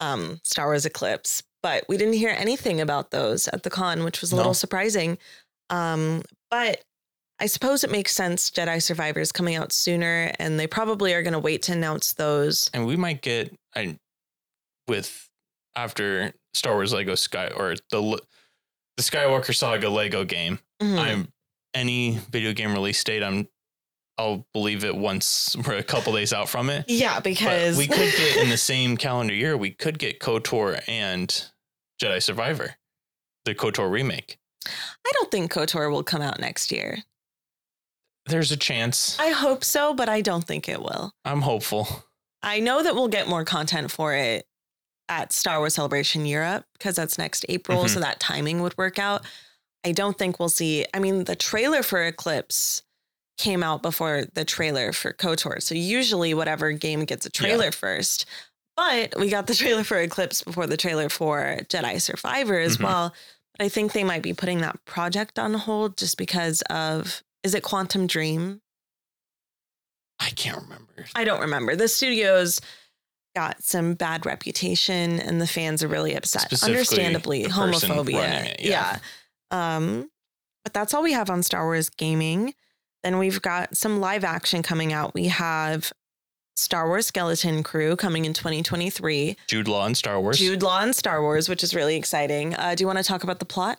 [0.00, 1.42] um, Star Wars Eclipse.
[1.62, 4.38] But we didn't hear anything about those at the con, which was a No.
[4.38, 5.18] little surprising.
[5.70, 6.82] Um, but
[7.40, 8.50] I suppose it makes sense.
[8.50, 12.70] Jedi Survivors coming out sooner, and they probably are going to wait to announce those.
[12.72, 13.98] And we might get I
[14.88, 15.28] with
[15.74, 18.20] after Star Wars Lego Sky or the
[18.96, 20.60] the Skywalker Saga Lego game.
[20.80, 20.98] Mhm.
[20.98, 21.32] I'm
[21.74, 23.22] any video game release date.
[23.22, 23.48] I'm
[24.18, 26.86] I'll believe it once we're a couple days out from it.
[26.88, 29.56] yeah, But because we could get in the same calendar year.
[29.56, 31.28] We could get KOTOR and
[32.02, 32.76] Jedi Survivor,
[33.44, 34.38] the KOTOR remake.
[34.66, 36.98] I don't think KOTOR will come out next year.
[38.26, 39.16] There's a chance.
[39.20, 41.12] I hope so, but I don't think it will.
[41.24, 41.86] I'm hopeful.
[42.42, 44.46] I know that we'll get more content for it
[45.08, 47.90] at Star Wars Celebration Europe because that's next April, Mhm.
[47.90, 49.24] so that timing would work out.
[49.84, 50.84] I don't think we'll see.
[50.92, 52.82] I mean, the trailer for Eclipse
[53.38, 55.62] came out before the trailer for KOTOR.
[55.62, 58.24] So usually whatever game gets a trailer first.
[58.76, 62.84] But we got the trailer for Eclipse before the trailer for Jedi Survivor as Mhm.
[62.84, 63.14] well.
[63.58, 67.54] But I think they might be putting that project on hold just because of is
[67.54, 68.60] it Quantum Dream?
[70.18, 71.06] I can't remember.
[71.14, 71.76] I don't remember.
[71.76, 72.60] The studios
[73.34, 76.50] got some bad reputation and the fans are really upset.
[76.62, 78.46] Understandably, homophobia.
[78.46, 78.98] it, yeah.
[79.52, 79.76] yeah.
[79.76, 80.10] Um,
[80.64, 82.54] but that's all we have on Star Wars gaming.
[83.02, 85.14] Then we've got some live action coming out.
[85.14, 85.92] We have
[86.56, 89.36] Star Wars Skeleton Crew coming in 2023.
[89.46, 90.38] Jude Law and Star Wars.
[90.38, 92.54] Jude Law and Star Wars, which is really exciting.
[92.54, 93.78] Uh, do you want to talk about the plot?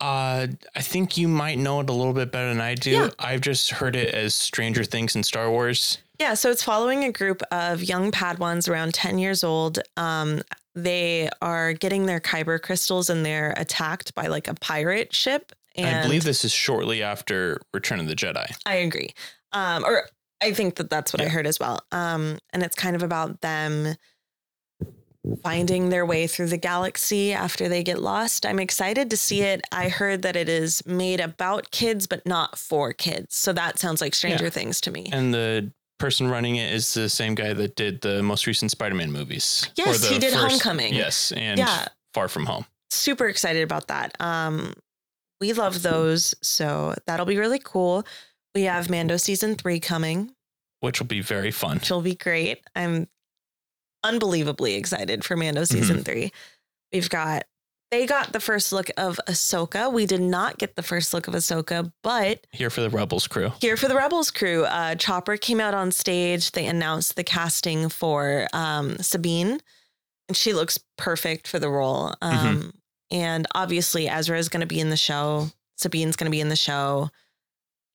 [0.00, 2.90] Uh, I think you might know it a little bit better than I do.
[2.90, 3.08] Yeah.
[3.18, 5.98] I've just heard it as Stranger Things and Star Wars.
[6.18, 9.78] Yeah, so it's following a group of young Padawans around 10 years old.
[9.96, 10.42] Um,
[10.74, 15.52] they are getting their Kyber crystals and they're attacked by like a pirate ship.
[15.76, 18.46] And I believe this is shortly after Return of the Jedi.
[18.66, 19.10] I agree.
[19.52, 20.08] Um, or
[20.42, 21.80] I think that that's what I heard as well.
[21.90, 23.96] Um, and it's kind of about them
[25.42, 28.44] finding their way through the galaxy after they get lost.
[28.44, 29.62] I'm excited to see it.
[29.72, 33.34] I heard that it is made about kids, but not for kids.
[33.34, 34.50] So that sounds like Stranger Yeah.
[34.50, 35.08] Things to me.
[35.12, 39.12] And the person running it is the same guy that did the most recent Spider-Man
[39.12, 39.70] movies.
[39.76, 40.92] Yes, he did Homecoming.
[40.92, 41.88] Yes, and Yeah.
[42.12, 42.66] Far From Home.
[42.90, 44.14] super excited about that.
[44.20, 44.74] Um,
[45.40, 48.04] we love those, so that'll be really cool.
[48.54, 50.32] We have Mando season three coming,
[50.80, 51.78] which will be very fun.
[51.78, 52.60] which will be great.
[52.76, 53.08] I'm
[54.02, 56.32] unbelievably excited for Mando season three.
[56.92, 57.44] We've got
[57.90, 59.92] they got the first look of Ahsoka.
[59.92, 63.52] We did not get the first look of Ahsoka, but Here for the Rebels crew.
[63.60, 66.50] here for the Rebels crew, uh, Chopper came out on stage.
[66.52, 69.60] They announced the casting for um, Sabine,
[70.28, 72.14] and she looks perfect for the role.
[72.20, 72.72] Um,
[73.14, 75.46] And obviously, Ezra is going to be in the show.
[75.76, 77.10] Sabine's going to be in the show,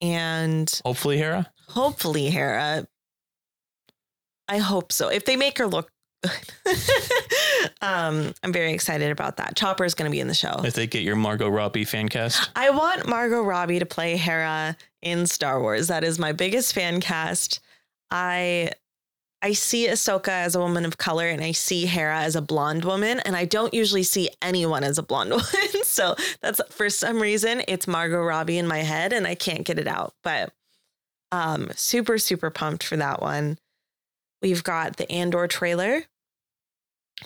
[0.00, 1.50] and Hopefully, Hera.
[1.68, 2.86] hopefully Hera.
[4.48, 5.08] I hope so.
[5.08, 5.90] If they make her look
[6.22, 6.32] good,
[7.82, 9.56] um, I'm very excited about that.
[9.56, 10.60] Chopper is going to be in the show.
[10.64, 12.50] If they get your Margot Robbie fan cast.
[12.56, 15.88] I want Margot Robbie to play Hera in Star Wars.
[15.88, 17.60] That is my biggest fan cast.
[18.10, 18.72] I
[19.42, 22.84] I see Ahsoka as a woman of color and I see Hera as a blonde
[22.84, 25.84] woman and I don't usually see anyone as a blonde woman.
[25.84, 29.78] so that's for some reason it's Margot Robbie in my head and I can't get
[29.78, 30.14] it out.
[30.22, 30.52] But
[31.32, 33.58] um super super pumped for that one.
[34.42, 36.04] We've got the Andor trailer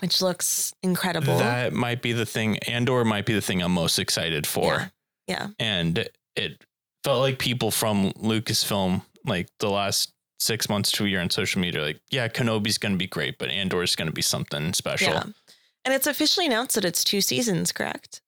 [0.00, 1.38] which looks incredible.
[1.38, 2.58] That might be the thing.
[2.58, 4.90] Andor might be the thing I'm most excited for.
[5.28, 5.48] Yeah.
[5.58, 6.64] And it
[7.04, 10.12] felt like people from Lucasfilm, like the last
[10.44, 13.38] six months to a year on social media, like, yeah, Kenobi's going to be great,
[13.38, 15.12] but Andor's going to be something special.
[15.14, 15.22] Yeah.
[15.84, 18.20] And it's officially announced that it's two seasons, correct?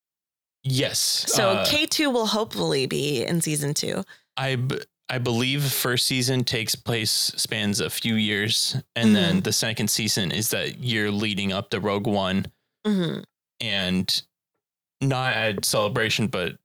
[0.62, 0.98] Yes.
[0.98, 4.02] So uh, K2 will hopefully be in season two.
[4.36, 9.14] I, b- I believe first season takes place spans a few years, and Mm-hmm.
[9.14, 12.46] then the second season is that year leading up to Rogue One,
[12.84, 13.20] hmm
[13.60, 14.22] and
[15.00, 16.56] not at Celebration, but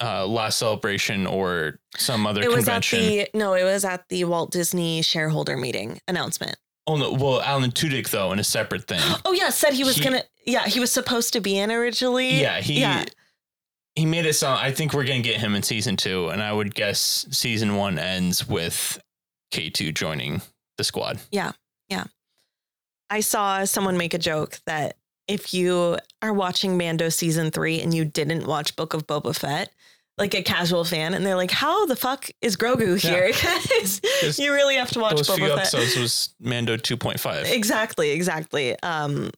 [0.00, 2.98] uh, last celebration or some other it was convention.
[3.20, 6.56] at the no, it was at the Walt Disney shareholder meeting announcement.
[6.86, 9.00] oh no, well, Alan Tudyk though in a separate thing.
[9.24, 10.22] Oh yeah, said he was He- gonna.
[10.46, 12.40] Yeah, he was supposed to be in originally.
[12.40, 13.04] yeah, he Yeah.
[13.94, 14.58] he made it sound.
[14.60, 17.98] I think we're gonna get him in season two, and I would guess season one
[17.98, 18.98] ends with
[19.50, 20.40] K two joining
[20.78, 21.18] the squad.
[21.30, 21.52] Yeah
[21.90, 22.04] yeah
[23.10, 27.92] i saw someone make a joke that if you are watching Mando season three and
[27.92, 29.70] you didn't watch Book of Boba Fett,
[30.20, 34.38] like a casual fan, and they're like, "How the fuck is Grogu here?" Because Just
[34.38, 35.58] you really have to watch Those few Boba Fett.
[35.74, 37.46] episodes was Mando two point five.
[37.46, 38.78] Exactly, exactly.
[38.82, 39.30] Um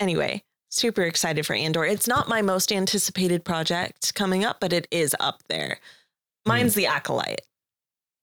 [0.00, 1.84] anyway, super excited for Andor.
[1.84, 5.78] It's not my most anticipated project coming up, but it is up there.
[6.46, 7.40] Mine's the Acolyte.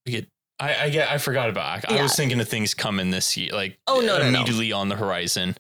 [0.06, 0.28] We get.
[0.60, 1.10] I, I get.
[1.10, 1.89] I forgot about.
[1.91, 4.39] I, I was thinking of things coming this year, like Oh, no, no, no.
[4.39, 5.56] immediately on the horizon.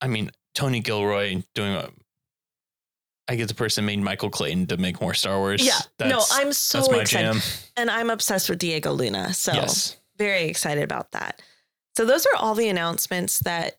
[0.00, 1.92] I mean, Tony Gilroy doing.
[3.28, 5.64] I get the person made Michael Clayton to make more Star Wars.
[5.64, 5.78] Yeah.
[5.98, 7.06] That's, no, I'm so excited.
[7.08, 7.40] jam.
[7.76, 9.34] And I'm obsessed with Diego Luna.
[9.34, 9.96] So Yes.
[10.16, 11.42] very excited about that.
[11.96, 13.78] So those are all the announcements that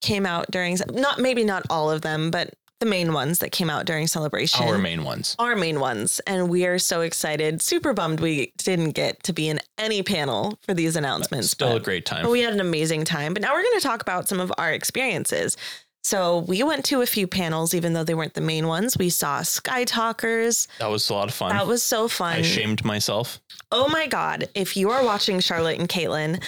[0.00, 3.68] came out during not maybe not all of them, but the main ones that came
[3.68, 4.64] out during celebration.
[4.64, 5.34] Our main ones.
[5.40, 6.20] our main ones.
[6.28, 7.60] And we are so excited.
[7.60, 11.50] Super bummed we didn't get to be in any panel for these announcements.
[11.50, 12.22] Still a great time.
[12.22, 13.32] but we had an amazing time.
[13.34, 15.56] But now we're going to talk about some of our experiences.
[16.08, 18.96] So we went to a few panels, even though they weren't the main ones.
[18.96, 20.66] We saw Skytalkers.
[20.78, 21.50] that was a lot of fun.
[21.50, 22.36] That was so fun.
[22.36, 23.42] I shamed myself.
[23.70, 24.48] Oh my God.
[24.54, 26.42] If you are watching Charlotte and Caitlin,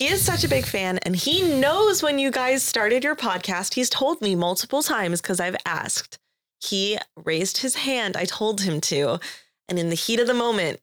[0.00, 3.74] he is such a big fan and he knows when you guys started your podcast.
[3.74, 6.18] He's told me multiple times because I've asked.
[6.60, 8.16] He raised his hand.
[8.16, 9.20] I told him to.
[9.68, 10.80] And in the heat of the moment,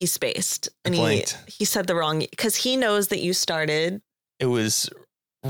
[0.00, 4.02] he spaced and he, he said the wrong because he knows that you started.
[4.40, 4.90] It was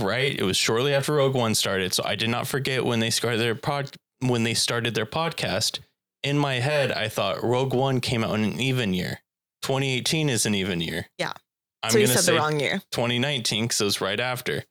[0.02, 0.38] right.
[0.38, 3.40] It was shortly after Rogue One started, so I did not forget when they started
[3.40, 5.80] their pod when they started their podcast.
[6.22, 9.20] In my head, I thought Rogue One came out in an even year.
[9.62, 11.06] 2018 is an even year.
[11.18, 11.32] Yeah.
[11.82, 12.82] I'm so gonna said say the wrong year.
[12.92, 14.64] 2019 because it was right after.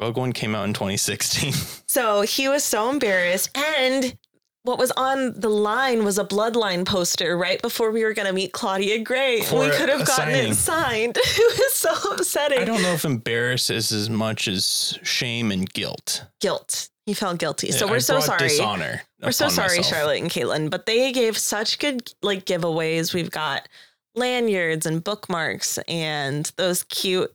[0.00, 1.52] Rogue One came out in 2016.
[1.92, 3.50] So he was so embarrassed.
[3.54, 4.16] And
[4.64, 8.32] what was on the line was a bloodline poster right before we were going to
[8.32, 9.40] meet Claudia Gray.
[9.40, 10.50] We could have gotten signing.
[10.52, 11.16] it signed.
[11.20, 12.60] it was so upsetting.
[12.60, 16.24] I don't know if embarrass is as much as shame and guilt.
[16.40, 16.90] Guilt.
[17.06, 17.72] He felt guilty.
[17.72, 18.38] So I we're so sorry.
[18.38, 19.02] Dishonor.
[19.20, 19.86] We're so sorry, myself.
[19.86, 20.70] Charlotte and Caitlin.
[20.70, 23.12] But they gave such good like giveaways.
[23.12, 23.68] We've got
[24.14, 27.34] lanyards and bookmarks and those cute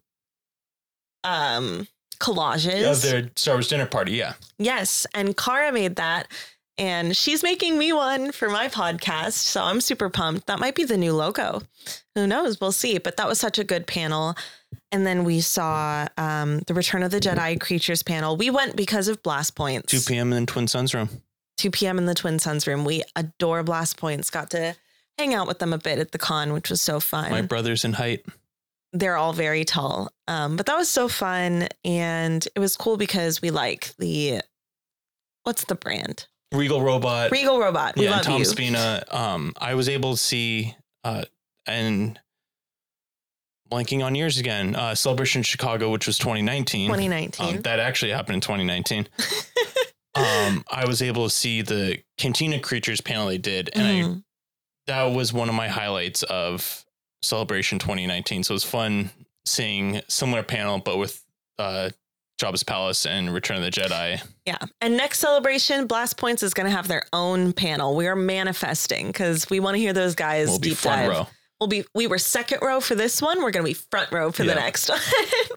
[1.26, 1.88] um
[2.20, 2.90] collages.
[2.90, 4.34] Of their Star Wars dinner party, yeah.
[4.58, 6.28] Yes, and Kara made that.
[6.78, 9.34] And she's making me one for my podcast.
[9.34, 10.46] So I'm super pumped.
[10.48, 11.64] That might be the new logo.
[12.16, 12.62] Who knows?
[12.62, 12.98] We'll see.
[13.00, 14.36] But that was such a good panel.
[14.92, 18.38] And then we saw um, the Return of the Jedi Creatures panel.
[18.38, 19.92] We went because of Blast Points.
[19.92, 20.32] 2 p.m.
[20.32, 21.10] in the Twin Suns room.
[21.58, 21.98] 2 p.m.
[21.98, 22.86] in the Twin Suns room.
[22.86, 24.30] We adore Blast Points.
[24.30, 24.76] Got to
[25.18, 27.84] hang out with them a bit at the con, which was so fun My brothers
[27.84, 28.24] in height.
[28.94, 30.12] they're all very tall.
[30.28, 31.70] Um, but that was so fun.
[31.84, 34.42] And it was cool because we like the,
[35.44, 36.28] what's the brand?
[36.52, 37.32] Regal Robot.
[37.32, 37.96] Regal Robot.
[37.96, 38.46] We yeah, love Tom you.
[38.46, 39.04] Spina.
[39.12, 41.26] Um, I was able to see, uh,
[41.66, 42.20] and
[43.70, 46.88] blanking on years again, uh, Celebration Chicago, which was 2019.
[46.88, 47.56] 2019.
[47.58, 49.08] Um, that actually happened in 2019.
[50.16, 54.24] um, I was able to see the Cantina Creatures panel they did, and I Mhm.
[54.88, 56.86] that was one of my highlights of
[57.22, 58.44] Celebration 2019.
[58.44, 59.12] So it was fun
[59.46, 61.24] seeing similar panel, but with
[61.60, 61.90] uh,
[62.38, 64.22] Jabba's Palace and Return of the Jedi.
[64.46, 64.58] yeah.
[64.82, 67.96] And next celebration, Blast Points is going to have their own panel.
[67.96, 71.10] We are manifesting because we want to hear those guys will be deep dive.
[71.10, 71.28] row.
[71.60, 73.38] We'll be we were second row for this one.
[73.42, 74.54] We're going to be front row for Yeah.
[74.54, 75.00] the next one.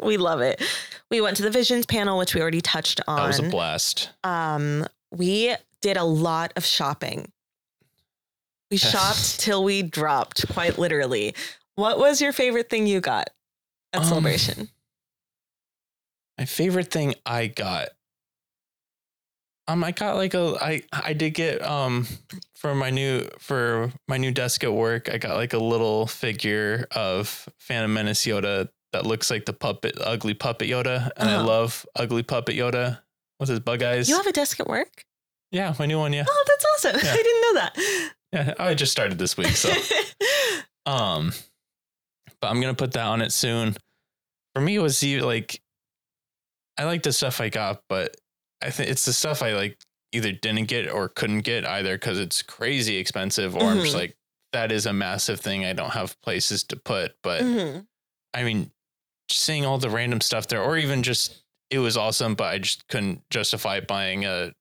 [0.02, 0.62] we love it.
[1.10, 3.16] We went to the Visions panel, which we already touched on.
[3.16, 4.10] That was a blast.
[4.24, 7.30] um, we did a lot of shopping.
[8.70, 11.34] We shopped till we dropped, quite literally.
[11.74, 13.28] What was your favorite thing you got
[13.92, 14.68] at Um, Celebration?
[16.40, 17.90] My favorite thing I got.
[19.68, 22.08] Um, I got like a I I did get um
[22.54, 25.08] for my new for my new desk at work.
[25.12, 29.96] I got like a little figure of Phantom Menace Yoda that looks like the puppet,
[30.00, 31.46] ugly puppet Yoda, and I Uh-huh.
[31.46, 33.00] love ugly puppet Yoda
[33.38, 34.08] with his bug eyes.
[34.08, 35.04] You have a desk at work?
[35.52, 36.12] yeah, my new one.
[36.12, 37.00] Yeah, Oh, that's awesome.
[37.04, 37.12] Yeah.
[37.14, 38.12] I didn't know that.
[38.32, 38.54] yeah.
[38.58, 39.70] I just started this week, so
[40.86, 41.32] um,
[42.40, 43.76] but I'm gonna put that on it soon.
[44.54, 45.60] For me, it was like,
[46.78, 48.16] I like the stuff I got, but
[48.62, 49.78] I think it's the stuff I like
[50.12, 53.98] either didn't get or couldn't get either because it's crazy expensive, or I'm just Mhm.
[54.00, 54.16] like
[54.52, 57.14] that is a massive thing I don't have places to put.
[57.22, 57.86] But Mhm.
[58.34, 58.72] I mean,
[59.30, 62.88] seeing all the random stuff there, or even just it was awesome, but I just
[62.88, 64.52] couldn't justify buying a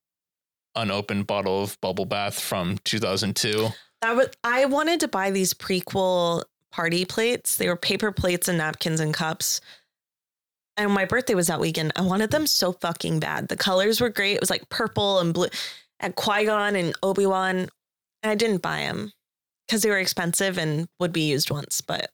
[0.75, 3.69] unopened bottle of bubble bath from 2002.
[4.01, 7.57] That was I wanted to buy these prequel party plates.
[7.57, 9.59] They were paper plates and napkins and cups.
[10.79, 11.91] And my birthday was that weekend.
[11.97, 13.49] I wanted them so fucking bad.
[13.49, 14.35] The colors were great.
[14.35, 15.49] It was like purple and blue
[15.99, 17.57] at Qui Gon and Obi Wan.
[18.23, 19.11] And I didn't buy them
[19.67, 21.81] because they were expensive and would be used once.
[21.81, 22.09] But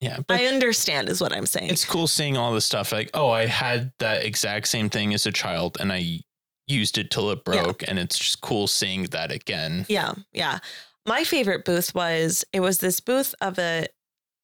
[0.00, 1.70] Yeah, but I understand, is what I'm saying.
[1.70, 2.92] it's cool seeing all the stuff.
[2.92, 6.20] Like, oh, I had that exact same thing as a child, and I
[6.66, 7.62] used it till it Yeah.
[7.62, 9.86] broke, and it's just cool seeing that again.
[9.88, 10.58] Yeah, yeah.
[11.06, 13.86] My favorite booth was it was this booth of a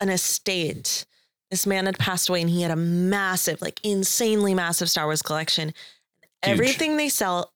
[0.00, 1.04] an estate.
[1.54, 5.22] This man had passed away and he had a massive, like insanely massive Star Wars
[5.22, 5.72] collection.
[6.42, 7.52] Everything they sell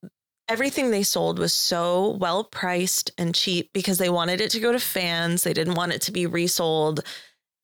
[0.48, 4.70] everything they sold was so well priced and cheap because they wanted it to go
[4.70, 5.42] to fans.
[5.42, 7.00] They didn't want it to be resold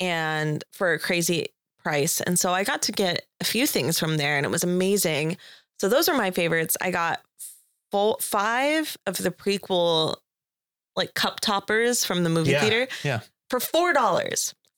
[0.01, 1.47] and for a crazy
[1.85, 2.21] price.
[2.21, 5.37] And so I got to get a few things from there and it was amazing.
[5.79, 6.77] So those are my favorites.
[6.81, 7.21] I got
[7.93, 10.17] full five of the prequel
[10.97, 13.21] like cup toppers from the movie Yeah, theater yeah.
[13.51, 13.93] for four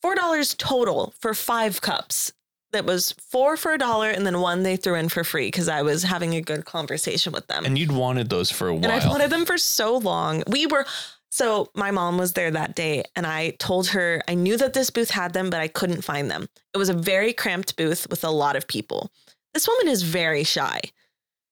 [0.03, 0.15] dollars.
[0.15, 2.33] Four dollars total for five cups.
[2.73, 5.69] That was four for a dollar, and then one they threw in for free because
[5.69, 7.65] I was having a good conversation with them.
[7.65, 8.85] And you'd wanted those for a while.
[8.85, 10.43] And I've wanted them for so long.
[10.49, 10.85] We were
[11.31, 14.91] so my mom was there that day and I told her I knew that this
[14.91, 16.49] booth had them, but I couldn't find them.
[16.73, 19.11] It was a very cramped booth with a lot of people.
[19.53, 20.81] This woman is very shy.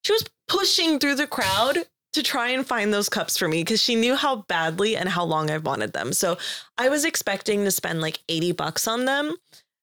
[0.03, 3.83] She was pushing through the crowd to try and find those cups for me because
[3.83, 6.13] she knew how badly and how long I've wanted them.
[6.13, 6.37] So
[6.79, 9.37] I was expecting to spend like 80 bucks on them.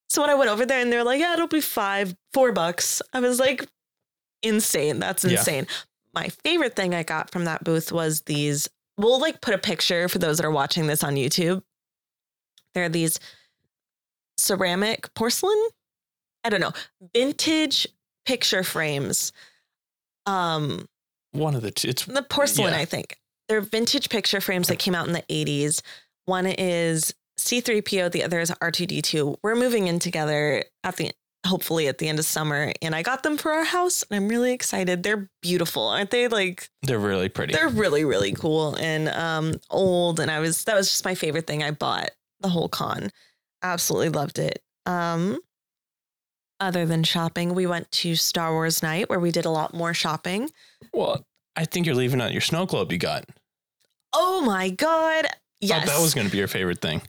[0.09, 3.01] So when I went over there and they're like, yeah, it'll be five, four bucks,
[3.13, 3.65] I was like,
[4.43, 4.99] insane.
[4.99, 5.31] That's Yeah.
[5.39, 5.67] insane.
[6.13, 8.69] My favorite thing I got from that booth was these.
[8.97, 11.63] We'll like put a picture for those that are watching this on YouTube.
[12.73, 13.19] There are these
[14.37, 15.57] ceramic porcelain,
[16.43, 16.73] I don't know,
[17.13, 17.87] vintage
[18.25, 19.31] picture frames.
[20.25, 20.87] Um,
[21.31, 21.89] One of the two.
[21.89, 22.79] It's the porcelain, Yeah.
[22.79, 23.17] I think.
[23.47, 25.81] They're vintage picture frames that came out in the 80s.
[26.25, 29.37] One is C3PO, the other is R2D2.
[29.43, 31.11] We're moving in together at the
[31.45, 34.27] hopefully at the end of summer and I got them for our house and I'm
[34.29, 35.01] really excited.
[35.01, 35.87] They're beautiful.
[35.87, 37.53] Aren't they like they're really pretty.
[37.53, 41.47] they're really really cool and um old and I was that was just my favorite
[41.47, 42.11] thing I bought
[42.41, 43.09] the whole con.
[43.63, 44.61] Absolutely loved it.
[44.85, 45.39] Um
[46.61, 49.93] other than shopping, we went to Star Wars night where we did a lot more
[49.93, 50.49] shopping.
[50.93, 53.25] well, I think you're leaving out your snow globe you got.
[54.13, 55.27] Oh my god.
[55.59, 55.85] Yes.
[55.85, 57.01] Thought that was going to be your favorite thing.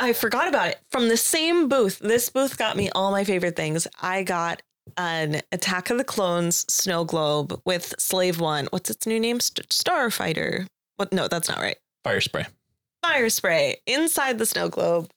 [0.00, 0.78] I forgot about it.
[0.90, 3.86] From the same booth, this booth got me all my favorite things.
[4.02, 4.62] I got
[4.96, 8.66] an Attack of the Clones snow globe with Slave One.
[8.70, 9.38] What's its new name?
[9.38, 10.66] Starfighter.
[10.96, 11.12] What?
[11.12, 11.76] No, that's not right.
[12.04, 12.46] Fire spray.
[13.02, 15.08] Fire spray inside the snow globe.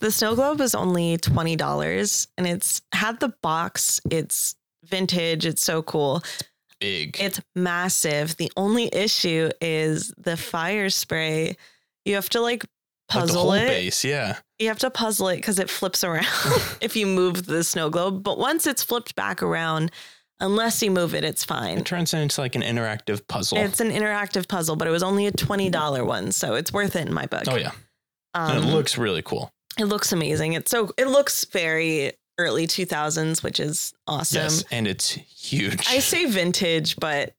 [0.00, 4.00] The snow globe is only twenty dollars, and it's had the box.
[4.10, 5.46] It's vintage.
[5.46, 6.22] It's so cool.
[6.80, 7.16] Big.
[7.18, 8.36] It's massive.
[8.36, 11.56] The only issue is the fire spray.
[12.04, 12.68] You have to like Like
[13.08, 13.66] the puzzle whole it.
[13.68, 14.36] base, yeah.
[14.58, 16.26] You have to puzzle it because it flips around
[16.80, 18.22] if you move the snow globe.
[18.22, 19.90] But once it's flipped back around,
[20.40, 21.78] unless you move it, it's fine.
[21.78, 23.56] It turns into like an interactive puzzle.
[23.58, 26.96] It's an interactive puzzle, but it was only a twenty dollar one, so it's worth
[26.96, 27.44] it in my book.
[27.48, 27.70] oh yeah.
[28.34, 29.50] um, it looks really cool.
[29.78, 30.52] It looks amazing.
[30.54, 34.42] It's so it looks very early two thousands, which is awesome.
[34.42, 35.86] Yes, and it's huge.
[35.88, 37.34] I say vintage, but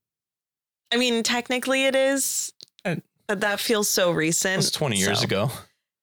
[0.91, 2.51] I mean technically it is.
[2.83, 2.95] Uh,
[3.27, 4.57] But that feels so it recent.
[4.57, 5.51] was 20 years so- ago.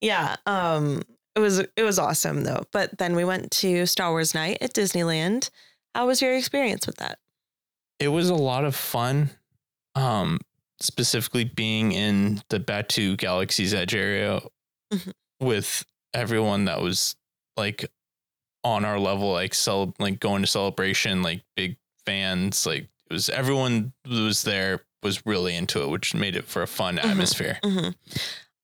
[0.01, 0.37] Yeah.
[0.47, 1.03] Um
[1.35, 2.65] it was it was awesome though.
[2.73, 5.51] But then we went to Star Wars night at Disneyland.
[5.95, 7.19] How was your experience with that?
[7.99, 9.31] It was a lot of fun.
[9.95, 10.41] Um,
[10.81, 14.41] specifically being in the Batuu Galaxy's Edge area
[14.93, 15.13] Mhm.
[15.39, 17.17] with everyone that was
[17.57, 17.91] like
[18.65, 22.67] on our level, like cel- like going to celebration, like big fans.
[22.67, 26.63] Like it was everyone who was there was really into it, which made it for
[26.63, 27.11] a fun Mhm.
[27.11, 27.59] atmosphere.
[27.65, 27.89] hmm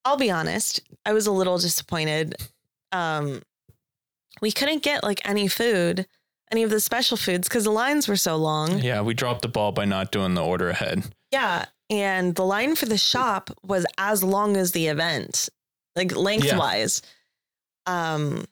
[0.05, 2.37] I'll be honest, I was a little disappointed.
[2.93, 3.43] Um
[4.41, 6.07] we couldn't get like any food,
[6.53, 8.79] any of the special foods because the lines were so long.
[8.79, 11.05] Yeah, we dropped the ball by not doing the order ahead.
[11.33, 11.67] Yeah.
[11.91, 15.49] And the line for the shop was as long as the event,
[15.97, 17.03] like lengthwise.
[17.89, 18.45] Um,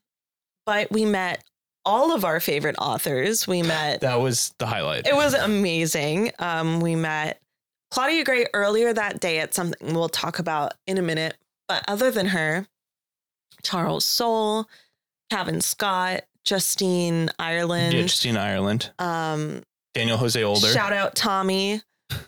[0.64, 1.44] but we met
[1.84, 3.46] all of our favorite authors.
[3.46, 5.06] We met, That was the highlight.
[5.06, 6.32] it was amazing.
[6.40, 7.40] Um, we met
[7.92, 11.36] Claudia Gray earlier that day at something we'll talk about in a minute.
[11.68, 12.66] But other than her,
[13.62, 14.68] Charles Soule,
[15.30, 19.62] Cavan Scott, Justina Ireland, Yeah, Justina Ireland, um,
[19.94, 20.68] Daniel Jose Older.
[20.72, 21.80] Shout out Tommy,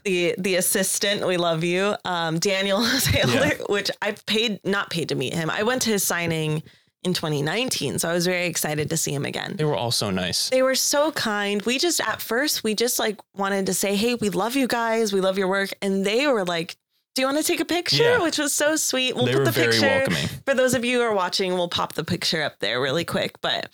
[0.05, 1.27] the the assistant.
[1.27, 1.95] We love you.
[2.05, 5.51] Um, Daniel Taylor, which I paid not paid to meet him.
[5.51, 6.63] I went to his signing
[7.09, 7.99] in 2019.
[7.99, 9.55] So I was very excited to see him again.
[9.57, 10.51] They were all so nice.
[10.51, 11.61] They were so kind.
[11.63, 15.13] We just at first we just like wanted to say, "Hey, we love you guys.
[15.13, 16.77] We love your work." And they were like,
[17.15, 18.23] "Do you want to take a picture?" Yeah.
[18.23, 19.17] Which was so sweet.
[19.17, 20.29] We'll they put the very picture welcoming.
[20.45, 21.55] for those of you who are watching.
[21.55, 23.69] We'll pop the picture up there really quick, but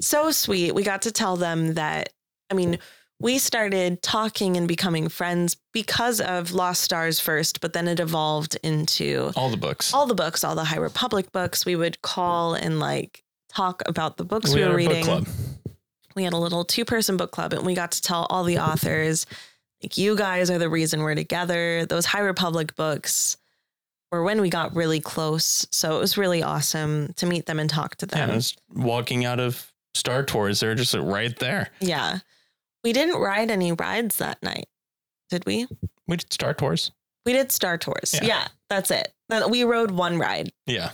[0.00, 0.74] so sweet.
[0.74, 2.12] We got to tell them that
[2.50, 2.78] I mean,
[3.20, 8.56] we started talking and becoming friends because of Lost Stars first, but then it evolved
[8.62, 9.92] into All the books.
[9.94, 11.64] all the books, all the High Republic books.
[11.66, 15.04] We would call and like talk about the books we, had were reading.
[15.04, 15.28] book club.
[16.16, 18.58] We had a little two person book club and we got to tell all the
[18.58, 19.26] authors,
[19.82, 21.86] like, you guys are the reason we're together.
[21.86, 23.36] Those High Republic books
[24.10, 25.66] were when we got really close.
[25.70, 28.34] So it was really awesome to meet them and talk to Yeah, them.
[28.36, 30.60] Was walking out of Star Tours.
[30.60, 31.68] They're just right there.
[31.80, 32.18] Yeah.
[32.84, 34.66] We didn't ride any rides that night,
[35.28, 35.66] did we?
[36.06, 36.92] We did Star Tours.
[37.26, 38.14] We did Star Tours.
[38.14, 38.24] Yeah.
[38.24, 39.12] Yeah, that's it.
[39.48, 40.90] We rode one ride, Yeah.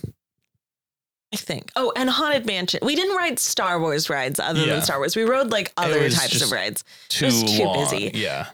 [1.32, 1.70] I think.
[1.76, 2.80] Oh, and Haunted Mansion.
[2.82, 4.74] We didn't ride Star Wars rides other Yeah.
[4.74, 5.16] than Star Wars.
[5.16, 6.84] We rode like other types of rides.
[7.08, 7.78] Too, was too long.
[7.90, 8.10] busy.
[8.14, 8.46] Yeah.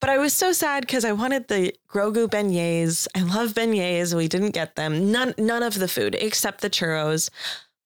[0.00, 3.08] But I was so sad because I wanted the Grogu beignets.
[3.16, 4.14] I love beignets.
[4.14, 5.10] We didn't get them.
[5.10, 7.30] None none of the food except the churros.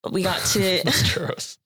[0.02, 1.56] But we got to churros.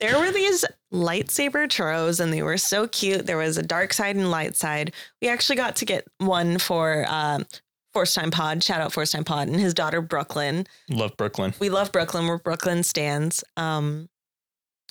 [0.00, 0.64] there were these
[0.96, 3.26] lightsaber churros and they were so cute.
[3.26, 4.92] There was a dark side and light side.
[5.20, 7.46] We actually got to get one for um
[7.92, 8.62] Force Time Pod.
[8.62, 10.66] Shout out Force Time Pod and his daughter Brooklyn.
[10.90, 11.54] Love Brooklyn.
[11.58, 12.26] We love Brooklyn.
[12.26, 13.42] We're Brooklyn stands.
[13.56, 14.08] Um,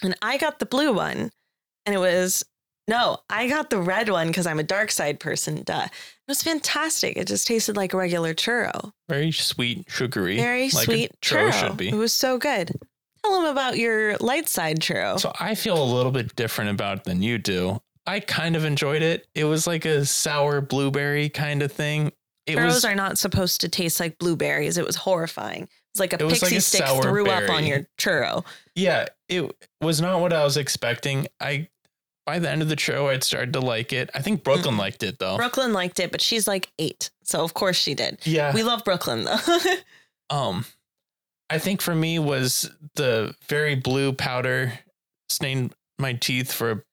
[0.02, 1.30] and I got the blue one,
[1.86, 2.44] and it was
[2.88, 5.64] no, I got the red one because I'm a dark side person.
[5.64, 5.86] Duh.
[5.86, 5.92] It
[6.28, 7.18] was fantastic.
[7.18, 8.92] It just tasted like a regular churro.
[9.10, 10.38] Very sweet, sugary.
[10.38, 11.54] Very like sweet a churro, churro.
[11.54, 11.90] should be.
[11.90, 12.72] It was so good.
[13.26, 15.20] Tell them about your light side churro.
[15.20, 17.82] So I feel a little bit different about it than you do.
[18.06, 19.26] I kind of enjoyed it.
[19.34, 22.12] It was like a sour blueberry kind of thing.
[22.46, 24.78] It Churros was are not supposed to taste like blueberries.
[24.78, 25.68] It was horrifying.
[25.94, 28.46] It's like a It was pixie like a stick threw up on your churro.
[28.76, 29.52] yeah, it
[29.82, 31.26] was not what I was expecting.
[31.40, 31.68] I
[32.28, 34.12] by the end of the show I'd started to like it.
[34.14, 35.38] I think Brooklyn liked it though.
[35.38, 37.10] Brooklyn liked it, but she's like eight.
[37.24, 38.20] So of course she did.
[38.24, 38.54] yeah.
[38.54, 39.38] We love Brooklyn though.
[40.30, 40.66] um
[41.50, 44.74] I think for me was the very blue powder
[45.30, 46.86] stained my teeth for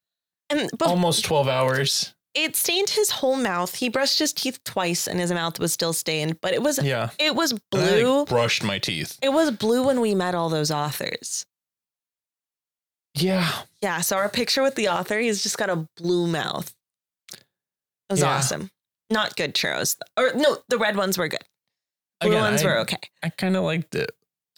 [0.50, 2.14] and almost 12 hours.
[2.34, 3.74] it stained his whole mouth.
[3.76, 7.10] He brushed his teeth twice and his mouth was still stained, but it was Yeah.
[7.18, 8.24] it was I, like, blue.
[8.26, 9.18] brushed my teeth.
[9.22, 11.46] It was blue when we met all those authors.
[13.14, 13.50] Yeah.
[13.82, 16.72] Yeah, so our picture with the author, he's just got a blue mouth.
[17.32, 17.40] It
[18.10, 18.36] was Yeah.
[18.36, 18.70] awesome.
[19.10, 19.96] Not good churros.
[20.16, 21.44] Or no, the red ones were good.
[22.20, 23.00] Blue Again, ones I- were okay.
[23.22, 24.10] I kind of liked it.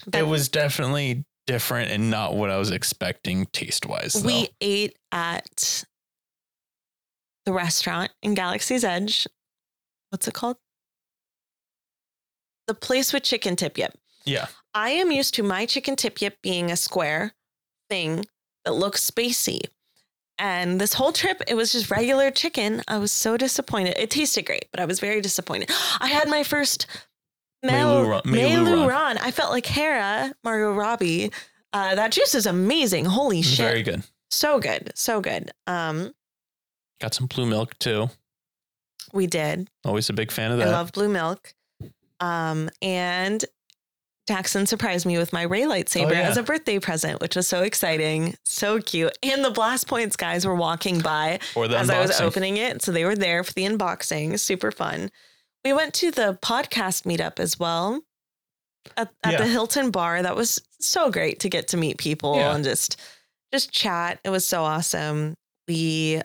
[0.06, 4.22] But it was definitely different and not what I was expecting taste wise.
[4.24, 5.84] we ate at
[7.44, 9.26] the restaurant in Galaxy's Edge.
[10.10, 10.56] What's it called?
[12.66, 13.98] The place with chicken tip yip.
[14.24, 14.46] yeah.
[14.76, 17.32] I am used to my chicken tip yip being a square
[17.88, 18.24] thing
[18.64, 19.60] that looks spacey.
[20.36, 22.82] And this whole trip, it was just regular chicken.
[22.88, 23.94] I was so disappointed.
[23.98, 25.70] It tasted great, but I was very disappointed.
[26.00, 26.86] I had my first
[27.64, 28.88] Mel, Meilu Ron- Meilu Meilu Ron.
[28.88, 29.18] Ron.
[29.18, 31.30] I felt like Hera, Margot Robbie.
[31.72, 33.04] Uh, that juice is amazing.
[33.04, 33.58] Holy shit.
[33.66, 34.02] Very good.
[34.30, 34.92] So good.
[34.94, 35.50] So good.
[35.66, 36.12] Um,
[37.00, 38.08] Got some blue milk too.
[39.12, 39.68] we did.
[39.84, 40.68] Always a big fan of that.
[40.68, 41.52] I love blue milk.
[42.20, 43.44] Um, and
[44.28, 46.28] Jackson surprised me with my Rey lightsaber Oh, yeah.
[46.28, 49.16] as a birthday present, which was so exciting, so cute.
[49.22, 53.04] And the blast points guys were walking by as I was opening it, so they
[53.04, 54.38] were there for the unboxing.
[54.40, 55.10] Super fun.
[55.64, 58.02] We went to the podcast meetup as well
[58.96, 59.38] at, at Yeah.
[59.38, 60.22] the Hilton Bar.
[60.22, 62.54] That was so great to get to meet people Yeah.
[62.54, 63.00] and just
[63.52, 64.18] just chat.
[64.24, 65.34] It was so awesome.
[65.68, 66.20] We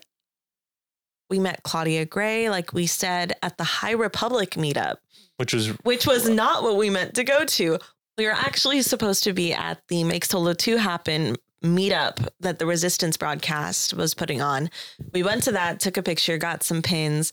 [1.29, 4.97] we met Claudia Gray, like we said, at the High Republic meetup
[5.37, 7.77] which was which was not what we meant to go to.
[8.17, 12.65] We were actually supposed to be at the Make Solo 2 Happen meetup that the
[12.65, 14.69] Resistance broadcast was putting on.
[15.13, 17.31] We went to that, took a picture, got some pins.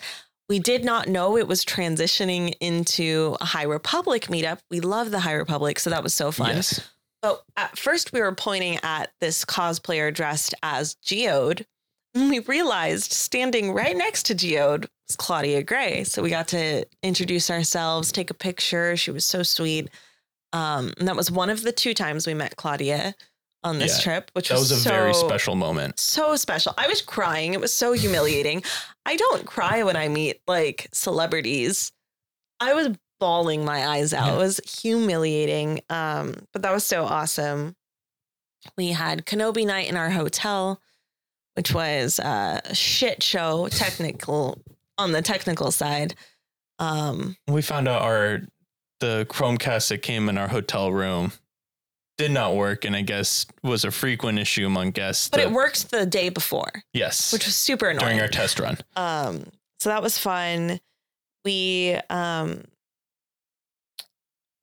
[0.48, 4.60] We did not know it was transitioning into a High Republic meetup.
[4.70, 6.56] We love the High Republic, so that was so fun.
[6.56, 6.80] yes.
[7.22, 11.64] But at first, we were pointing at this cosplayer dressed as Geode.
[12.14, 16.04] And we realized standing right next to Geode was Claudia Gray.
[16.04, 18.96] So we got to introduce ourselves, take a picture.
[18.96, 19.90] She was so sweet.
[20.52, 23.14] Um, and that was one of the two times we met Claudia
[23.66, 25.98] on this Yeah, trip, which That was a so, very special moment.
[25.98, 26.72] so special.
[26.78, 27.52] I was crying.
[27.54, 28.62] It was so humiliating.
[29.04, 31.92] I don't cry when I meet like celebrities.
[32.60, 32.88] I was
[33.20, 34.34] bawling my eyes out.
[34.34, 35.80] It was humiliating.
[35.90, 37.74] Um, but that was so awesome.
[38.76, 40.80] We had Kenobi night in our hotel,
[41.54, 44.58] which was a shit show, technical
[44.98, 46.14] on the technical side.
[46.78, 48.40] Um, We found out our
[49.00, 51.32] the Chromecast that came in our hotel room
[52.18, 55.28] did not work, and I guess was a frequent issue among guests.
[55.28, 58.06] But that- it worked the day before, Yes, which was super annoying.
[58.06, 58.78] during our test run.
[58.96, 59.50] Um,
[59.80, 60.80] so that was fun.
[61.44, 62.64] We um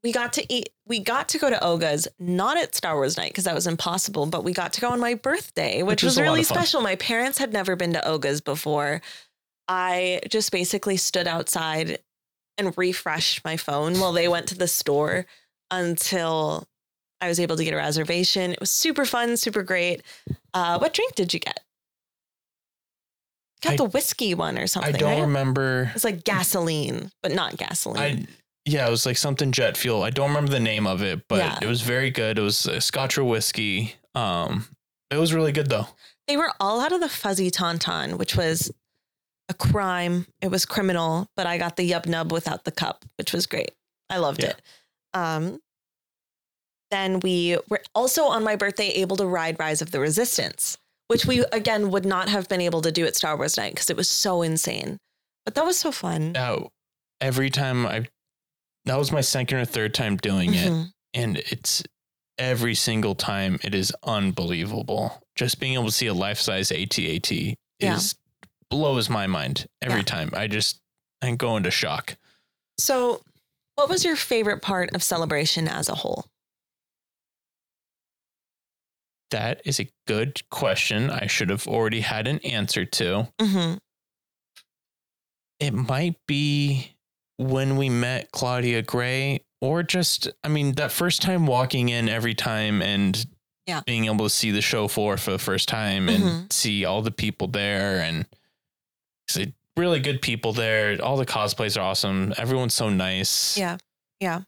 [0.03, 3.29] we got to eat we got to go to Oga's, not at Star Wars night
[3.31, 6.17] because that was impossible, but we got to go on my birthday, which, Which was
[6.17, 6.81] was really special.
[6.81, 9.01] My parents had never been to Oga's before.
[9.69, 11.99] I just basically stood outside
[12.57, 15.25] and refreshed my phone while they went to the store
[15.71, 16.67] until
[17.23, 18.51] I was able to get a reservation.
[18.51, 20.01] It was super fun, super great.
[20.53, 21.59] Uh, what drink did you get?
[23.61, 24.93] Got I- the whiskey one or something.
[24.93, 25.21] I don't right?
[25.21, 25.91] remember.
[25.95, 28.01] It's like gasoline, but not gasoline.
[28.01, 28.27] I
[28.65, 30.03] yeah, it was like something jet fuel.
[30.03, 31.59] I don't remember the name of it, but Yeah.
[31.61, 32.37] it was very good.
[32.37, 33.95] It was a Scotch or whiskey.
[34.15, 34.67] Um,
[35.11, 35.87] it was really good though.
[36.27, 38.71] they were all out of the fuzzy tauntaun, which was
[39.49, 40.25] a crime.
[40.41, 43.71] It was criminal, but I got the yub nub without the cup, which was great.
[44.09, 44.49] I loved Yeah.
[44.51, 44.61] it.
[45.13, 45.59] Um,
[46.93, 50.77] then we were also on my birthday able to ride Rise of the Resistance,
[51.07, 53.89] which we again would not have been able to do at Star Wars night because
[53.89, 54.97] it was so insane.
[55.45, 56.31] But that was so fun.
[56.33, 56.69] Now,
[57.19, 58.07] every time I,
[58.85, 60.91] that was my second or third time doing it, Mhm.
[61.13, 61.83] and it's
[62.37, 65.21] every single time it is unbelievable.
[65.35, 67.95] Just being able to see a life size AT-AT Yeah.
[67.95, 68.15] is
[68.69, 70.03] blows my mind every Yeah.
[70.05, 70.29] time.
[70.33, 70.79] I just
[71.21, 72.15] I go into shock.
[72.79, 73.21] So,
[73.75, 76.25] what was your favorite part of celebration as a whole?
[79.33, 81.09] That is a good question.
[81.09, 83.27] I should have already had an answer to.
[83.41, 83.77] Mm-hmm.
[85.59, 86.95] It might be
[87.37, 92.35] when we met Claudia Gray, or just, I mean, that first time walking in every
[92.35, 93.25] time and
[93.65, 93.81] Yeah.
[93.87, 97.11] being able to see the show floor for the first time and see all the
[97.11, 98.27] people there and
[99.29, 101.01] see really good people there.
[101.01, 102.33] All the cosplays are awesome.
[102.37, 103.57] Everyone's so nice.
[103.57, 103.77] Yeah.
[104.19, 104.41] Yeah.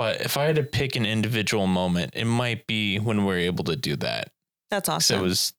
[0.00, 3.64] But if I had to pick an individual moment, it might be when we're able
[3.64, 4.32] to do that.
[4.70, 5.20] That's awesome.
[5.20, 5.52] it was,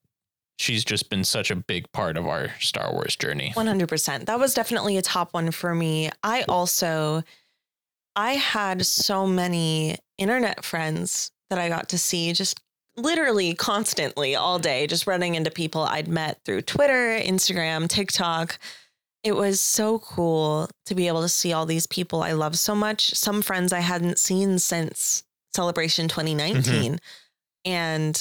[0.58, 3.52] she's just been such a big part of our Star Wars journey.
[3.54, 4.26] 100%.
[4.26, 6.10] That was definitely a top one for me.
[6.24, 7.22] I also
[8.16, 12.60] I had so many internet friends that I got to see just
[12.96, 18.58] literally constantly all day just running into people I'd met through Twitter, Instagram, TikTok.
[19.24, 22.74] It was so cool to be able to see all these people I love so
[22.74, 23.14] much.
[23.14, 25.22] Some friends I hadn't seen since
[25.54, 26.98] Celebration 2019.
[27.64, 28.20] And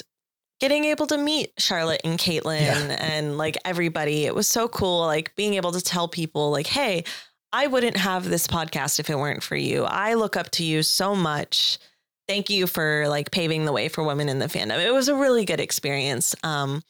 [0.60, 2.98] getting able to meet Charlotte and Caitlin Yeah.
[3.00, 4.26] and like everybody.
[4.26, 5.00] It was so cool.
[5.06, 7.04] Like being able to tell people, like, hey,
[7.52, 9.84] I wouldn't have this podcast if it weren't for you.
[9.84, 11.80] I look up to you so much.
[12.28, 14.80] Thank you for like paving the way for women in the fandom.
[14.86, 16.36] It was a really good experience.
[16.44, 16.84] Um,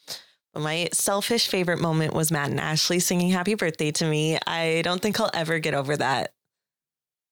[0.54, 4.38] my selfish favorite moment was Matt and Ashley singing happy birthday to me.
[4.46, 6.32] I don't think I'll ever get over that.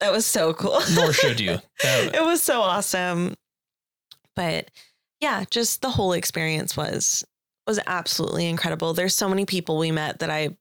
[0.01, 0.81] That was so cool.
[0.95, 1.59] Nor should you.
[1.83, 3.35] That- it was so awesome.
[4.35, 4.71] But
[5.21, 7.25] yeah, just the whole experience was
[7.67, 8.95] was absolutely incredible.
[8.95, 10.57] There's so many people we met that I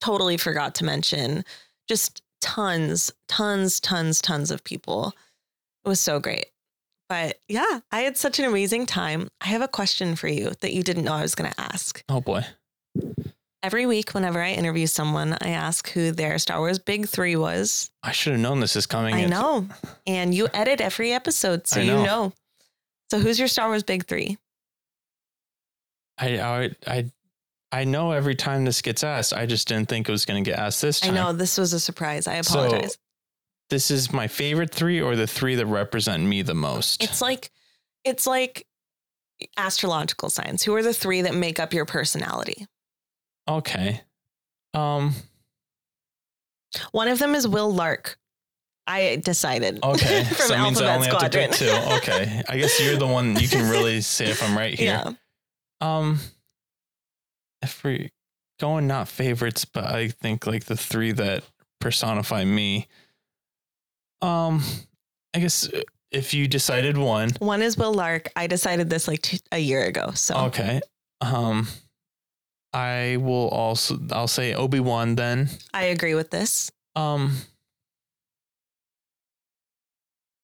[0.00, 1.44] totally forgot to mention.
[1.88, 5.12] Just tons, tons, tons, tons of people.
[5.84, 6.46] It was so great.
[7.08, 9.28] But yeah, I had such an amazing time.
[9.40, 12.02] I have a question for you that you didn't know I was going to ask.
[12.08, 12.44] oh boy.
[13.62, 17.90] Every week, whenever I interview someone, I ask who their Star Wars big three was.
[18.02, 19.14] I should have known this is coming.
[19.14, 19.66] I know.
[20.06, 22.04] And you edit every episode, so I you know.
[22.04, 22.32] know.
[23.10, 24.36] So who's your Star Wars big three?
[26.18, 27.10] I, I I
[27.72, 30.48] I know every time this gets asked, I just didn't think it was going to
[30.48, 31.12] get asked this time.
[31.12, 32.26] I know this was a surprise.
[32.26, 32.98] I So- apologize.
[33.70, 37.02] This is my favorite three, or the three that represent me the most.
[37.02, 37.50] it's like
[38.04, 38.66] it's like
[39.56, 40.62] astrological signs.
[40.62, 42.66] Who are the three that make up your personality?
[43.48, 44.00] okay.
[44.74, 45.14] Um.
[46.92, 48.18] One of them is Will Lark.
[48.86, 49.80] I decided.
[49.84, 50.24] Okay.
[50.24, 51.70] From so that means I only have to pick two.
[51.96, 52.42] Okay.
[52.48, 55.02] I guess you're the one you can really say if I'm right here.
[55.04, 55.12] yeah.
[55.80, 56.20] Um.
[57.62, 58.10] If we're
[58.60, 61.42] going not favorites, but I think like the three that
[61.80, 62.86] personify me.
[64.22, 64.62] Um.
[65.34, 68.30] I guess uh, if you decided one, One is Will Lark.
[68.36, 70.12] I decided this like two, a year ago.
[70.14, 70.80] So Okay.
[71.20, 71.68] Um
[72.72, 75.50] I will also I'll say Obi-Wan then.
[75.74, 76.70] I agree with this.
[76.94, 77.36] Um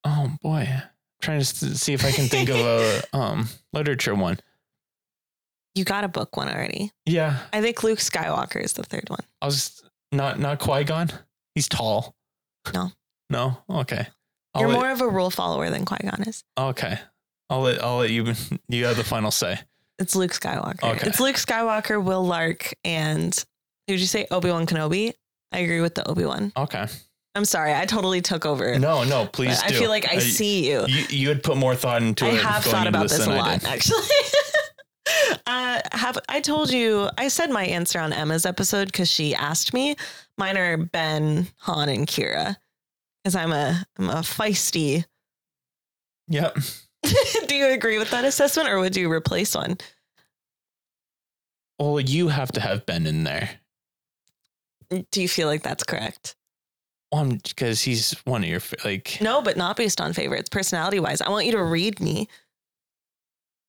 [0.04, 0.66] Oh boy.
[0.68, 0.82] I'm
[1.20, 4.40] trying to s- see if I can think of a um literature one.
[5.74, 6.90] You got a book one already.
[7.06, 7.38] Yeah.
[7.52, 9.24] I think Luke Skywalker is the third one.
[9.40, 11.10] I was not not Qui-Gon.
[11.54, 12.14] He's tall.
[12.74, 12.90] No.
[13.30, 13.58] No.
[13.68, 14.06] Okay.
[14.54, 16.44] I'll You're let- more of a rule follower than Qui Gon is.
[16.58, 16.98] Okay.
[17.50, 18.32] I'll let I'll let you
[18.68, 19.58] you have the final say.
[19.98, 20.82] It's Luke Skywalker.
[20.82, 21.06] Okay.
[21.08, 23.32] It's Luke Skywalker, Will Lark, and
[23.86, 25.12] who'd you say Obi Wan Kenobi?
[25.52, 26.52] I agree with the Obi Wan.
[26.56, 26.86] Okay.
[27.34, 27.74] I'm sorry.
[27.74, 28.78] I totally took over.
[28.78, 30.84] No, no, please I feel like I see you.
[30.86, 32.40] You, you had put more thought into I it.
[32.42, 34.02] have thought about this a lot, actually.
[35.46, 37.08] uh, have I told you?
[37.18, 39.96] I said my answer on Emma's episode because she asked me.
[40.38, 42.56] Mine are Ben, Han, and Kira.
[43.22, 45.04] Because I'm a I'm a feisty.
[46.28, 46.58] Yep.
[47.46, 49.78] Do you agree with that assessment, or would you replace one?
[51.78, 53.50] Well, you have to have Ben in there.
[55.10, 56.36] Do you feel like that's correct?
[57.10, 59.18] Well, because he's one of your like.
[59.20, 61.20] No, but not based on favorites, personality wise.
[61.20, 62.28] I want you to read me.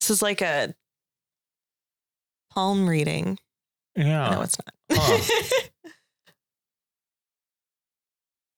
[0.00, 0.74] This is like a
[2.50, 3.38] palm reading.
[3.96, 4.30] Yeah.
[4.30, 4.98] No, it's not.
[4.98, 5.50] Huh.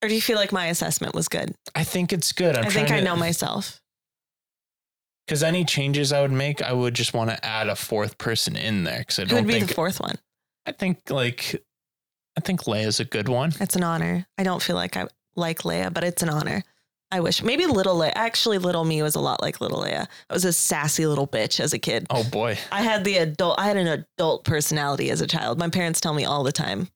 [0.07, 1.52] or do you feel like my assessment was good?
[1.74, 2.57] I think it's good.
[2.57, 3.80] I'm I think I know myself.
[5.26, 8.54] Because any changes I would make, I would just want to add a fourth person
[8.54, 9.00] in there.
[9.00, 10.14] Because I Who don't would be think the fourth one?
[10.64, 11.61] I think like
[12.36, 13.52] I think Leia's a good one.
[13.59, 14.26] It's an honor.
[14.38, 16.62] I don't feel like I like Leia, but it's an honor.
[17.11, 18.12] I wish maybe little Leia.
[18.14, 20.07] Actually, little me was a lot like little Leia.
[20.30, 22.07] I was a sassy little bitch as a kid.
[22.11, 22.57] Oh boy.
[22.70, 23.59] I had the adult.
[23.59, 25.59] I had an adult personality as a child.
[25.59, 26.88] My parents tell me all the time.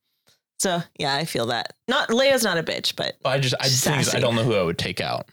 [0.61, 1.73] So yeah, I feel that.
[1.87, 4.61] Not Leia's not a bitch, but I just I think I don't know who I
[4.61, 5.27] would take out.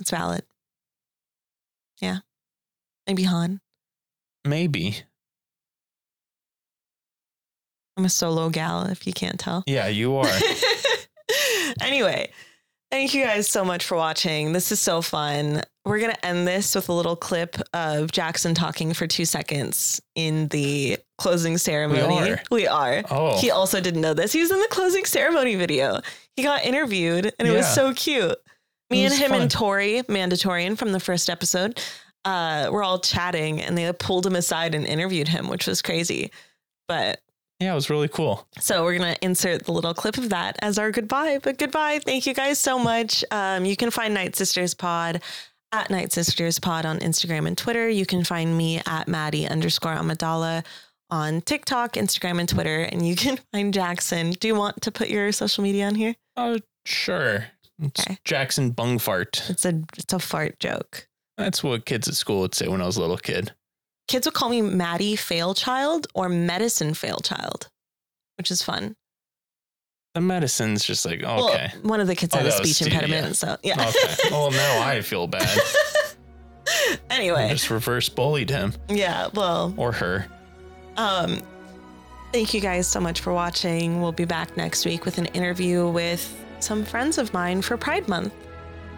[0.00, 0.44] it's valid.
[2.00, 2.18] Yeah,
[3.08, 3.60] maybe Han.
[4.46, 5.02] Maybe.
[7.96, 9.64] I'm a solo gal, if you can't tell.
[9.66, 10.38] Yeah, you are.
[11.82, 12.30] anyway,
[12.92, 14.52] thank you guys so much for watching.
[14.52, 15.62] This is so fun.
[15.84, 20.00] We're going to end this with a little clip of Jackson talking for two seconds
[20.14, 22.32] in the closing ceremony.
[22.32, 22.42] are?
[22.50, 23.02] We are.
[23.10, 23.38] Oh.
[23.38, 24.32] He also didn't know this.
[24.32, 26.00] He was in the closing ceremony video.
[26.36, 28.36] He got interviewed and it was so cute.
[28.90, 29.42] Me and him fun.
[29.42, 31.80] and Tori, Mandatorian from the first episode,
[32.24, 36.30] uh, were all chatting and they pulled him aside and interviewed him, which was crazy.
[36.88, 37.20] But
[37.60, 38.48] Yeah, it was really cool.
[38.58, 41.38] so we're gonna insert the little clip of that as our goodbye.
[41.42, 43.24] But goodbye, thank you guys so much.
[43.30, 45.22] Um, you can find Night Sisters Pod
[45.72, 47.88] at Night Sisters Pod on Instagram and Twitter.
[47.88, 50.64] You can find me at Maddie underscore Amidala
[51.10, 52.80] on TikTok, Instagram, and Twitter.
[52.82, 54.30] And you can find Jackson.
[54.32, 56.14] Do you want to put your social media on here?
[56.36, 57.46] Oh, sure.
[57.82, 58.18] It's Okay.
[58.24, 59.48] Jackson Bungfart.
[59.48, 61.08] It's a it's a fart joke.
[61.38, 63.52] That's what kids at school would say when I was a little kid.
[64.08, 67.68] Kids would call me Maddie Failchild or Medicine Failchild,
[68.36, 68.96] which is fun.
[70.14, 71.70] The medicine's just like okay.
[71.76, 73.80] Well, one of the kids Oh, had a speech impediment, so yeah.
[73.88, 74.14] Okay.
[74.30, 75.58] Well, now I feel bad.
[76.68, 79.28] I anyway, just reverse bullied him yeah.
[79.32, 80.26] Well, or her.
[81.00, 81.40] Um,
[82.30, 84.02] thank you guys so much for watching.
[84.02, 88.06] We'll be back next week with an interview with some friends of mine for Pride
[88.06, 88.34] Month.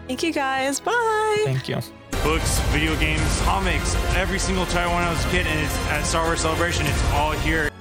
[0.07, 0.81] Thank you guys.
[0.81, 1.43] Bye.
[1.45, 1.79] Thank you.
[2.23, 6.03] books, video games, comics, every single title when I was a kid, and it's at
[6.03, 6.85] Star Wars Celebration.
[6.85, 7.72] It's all here.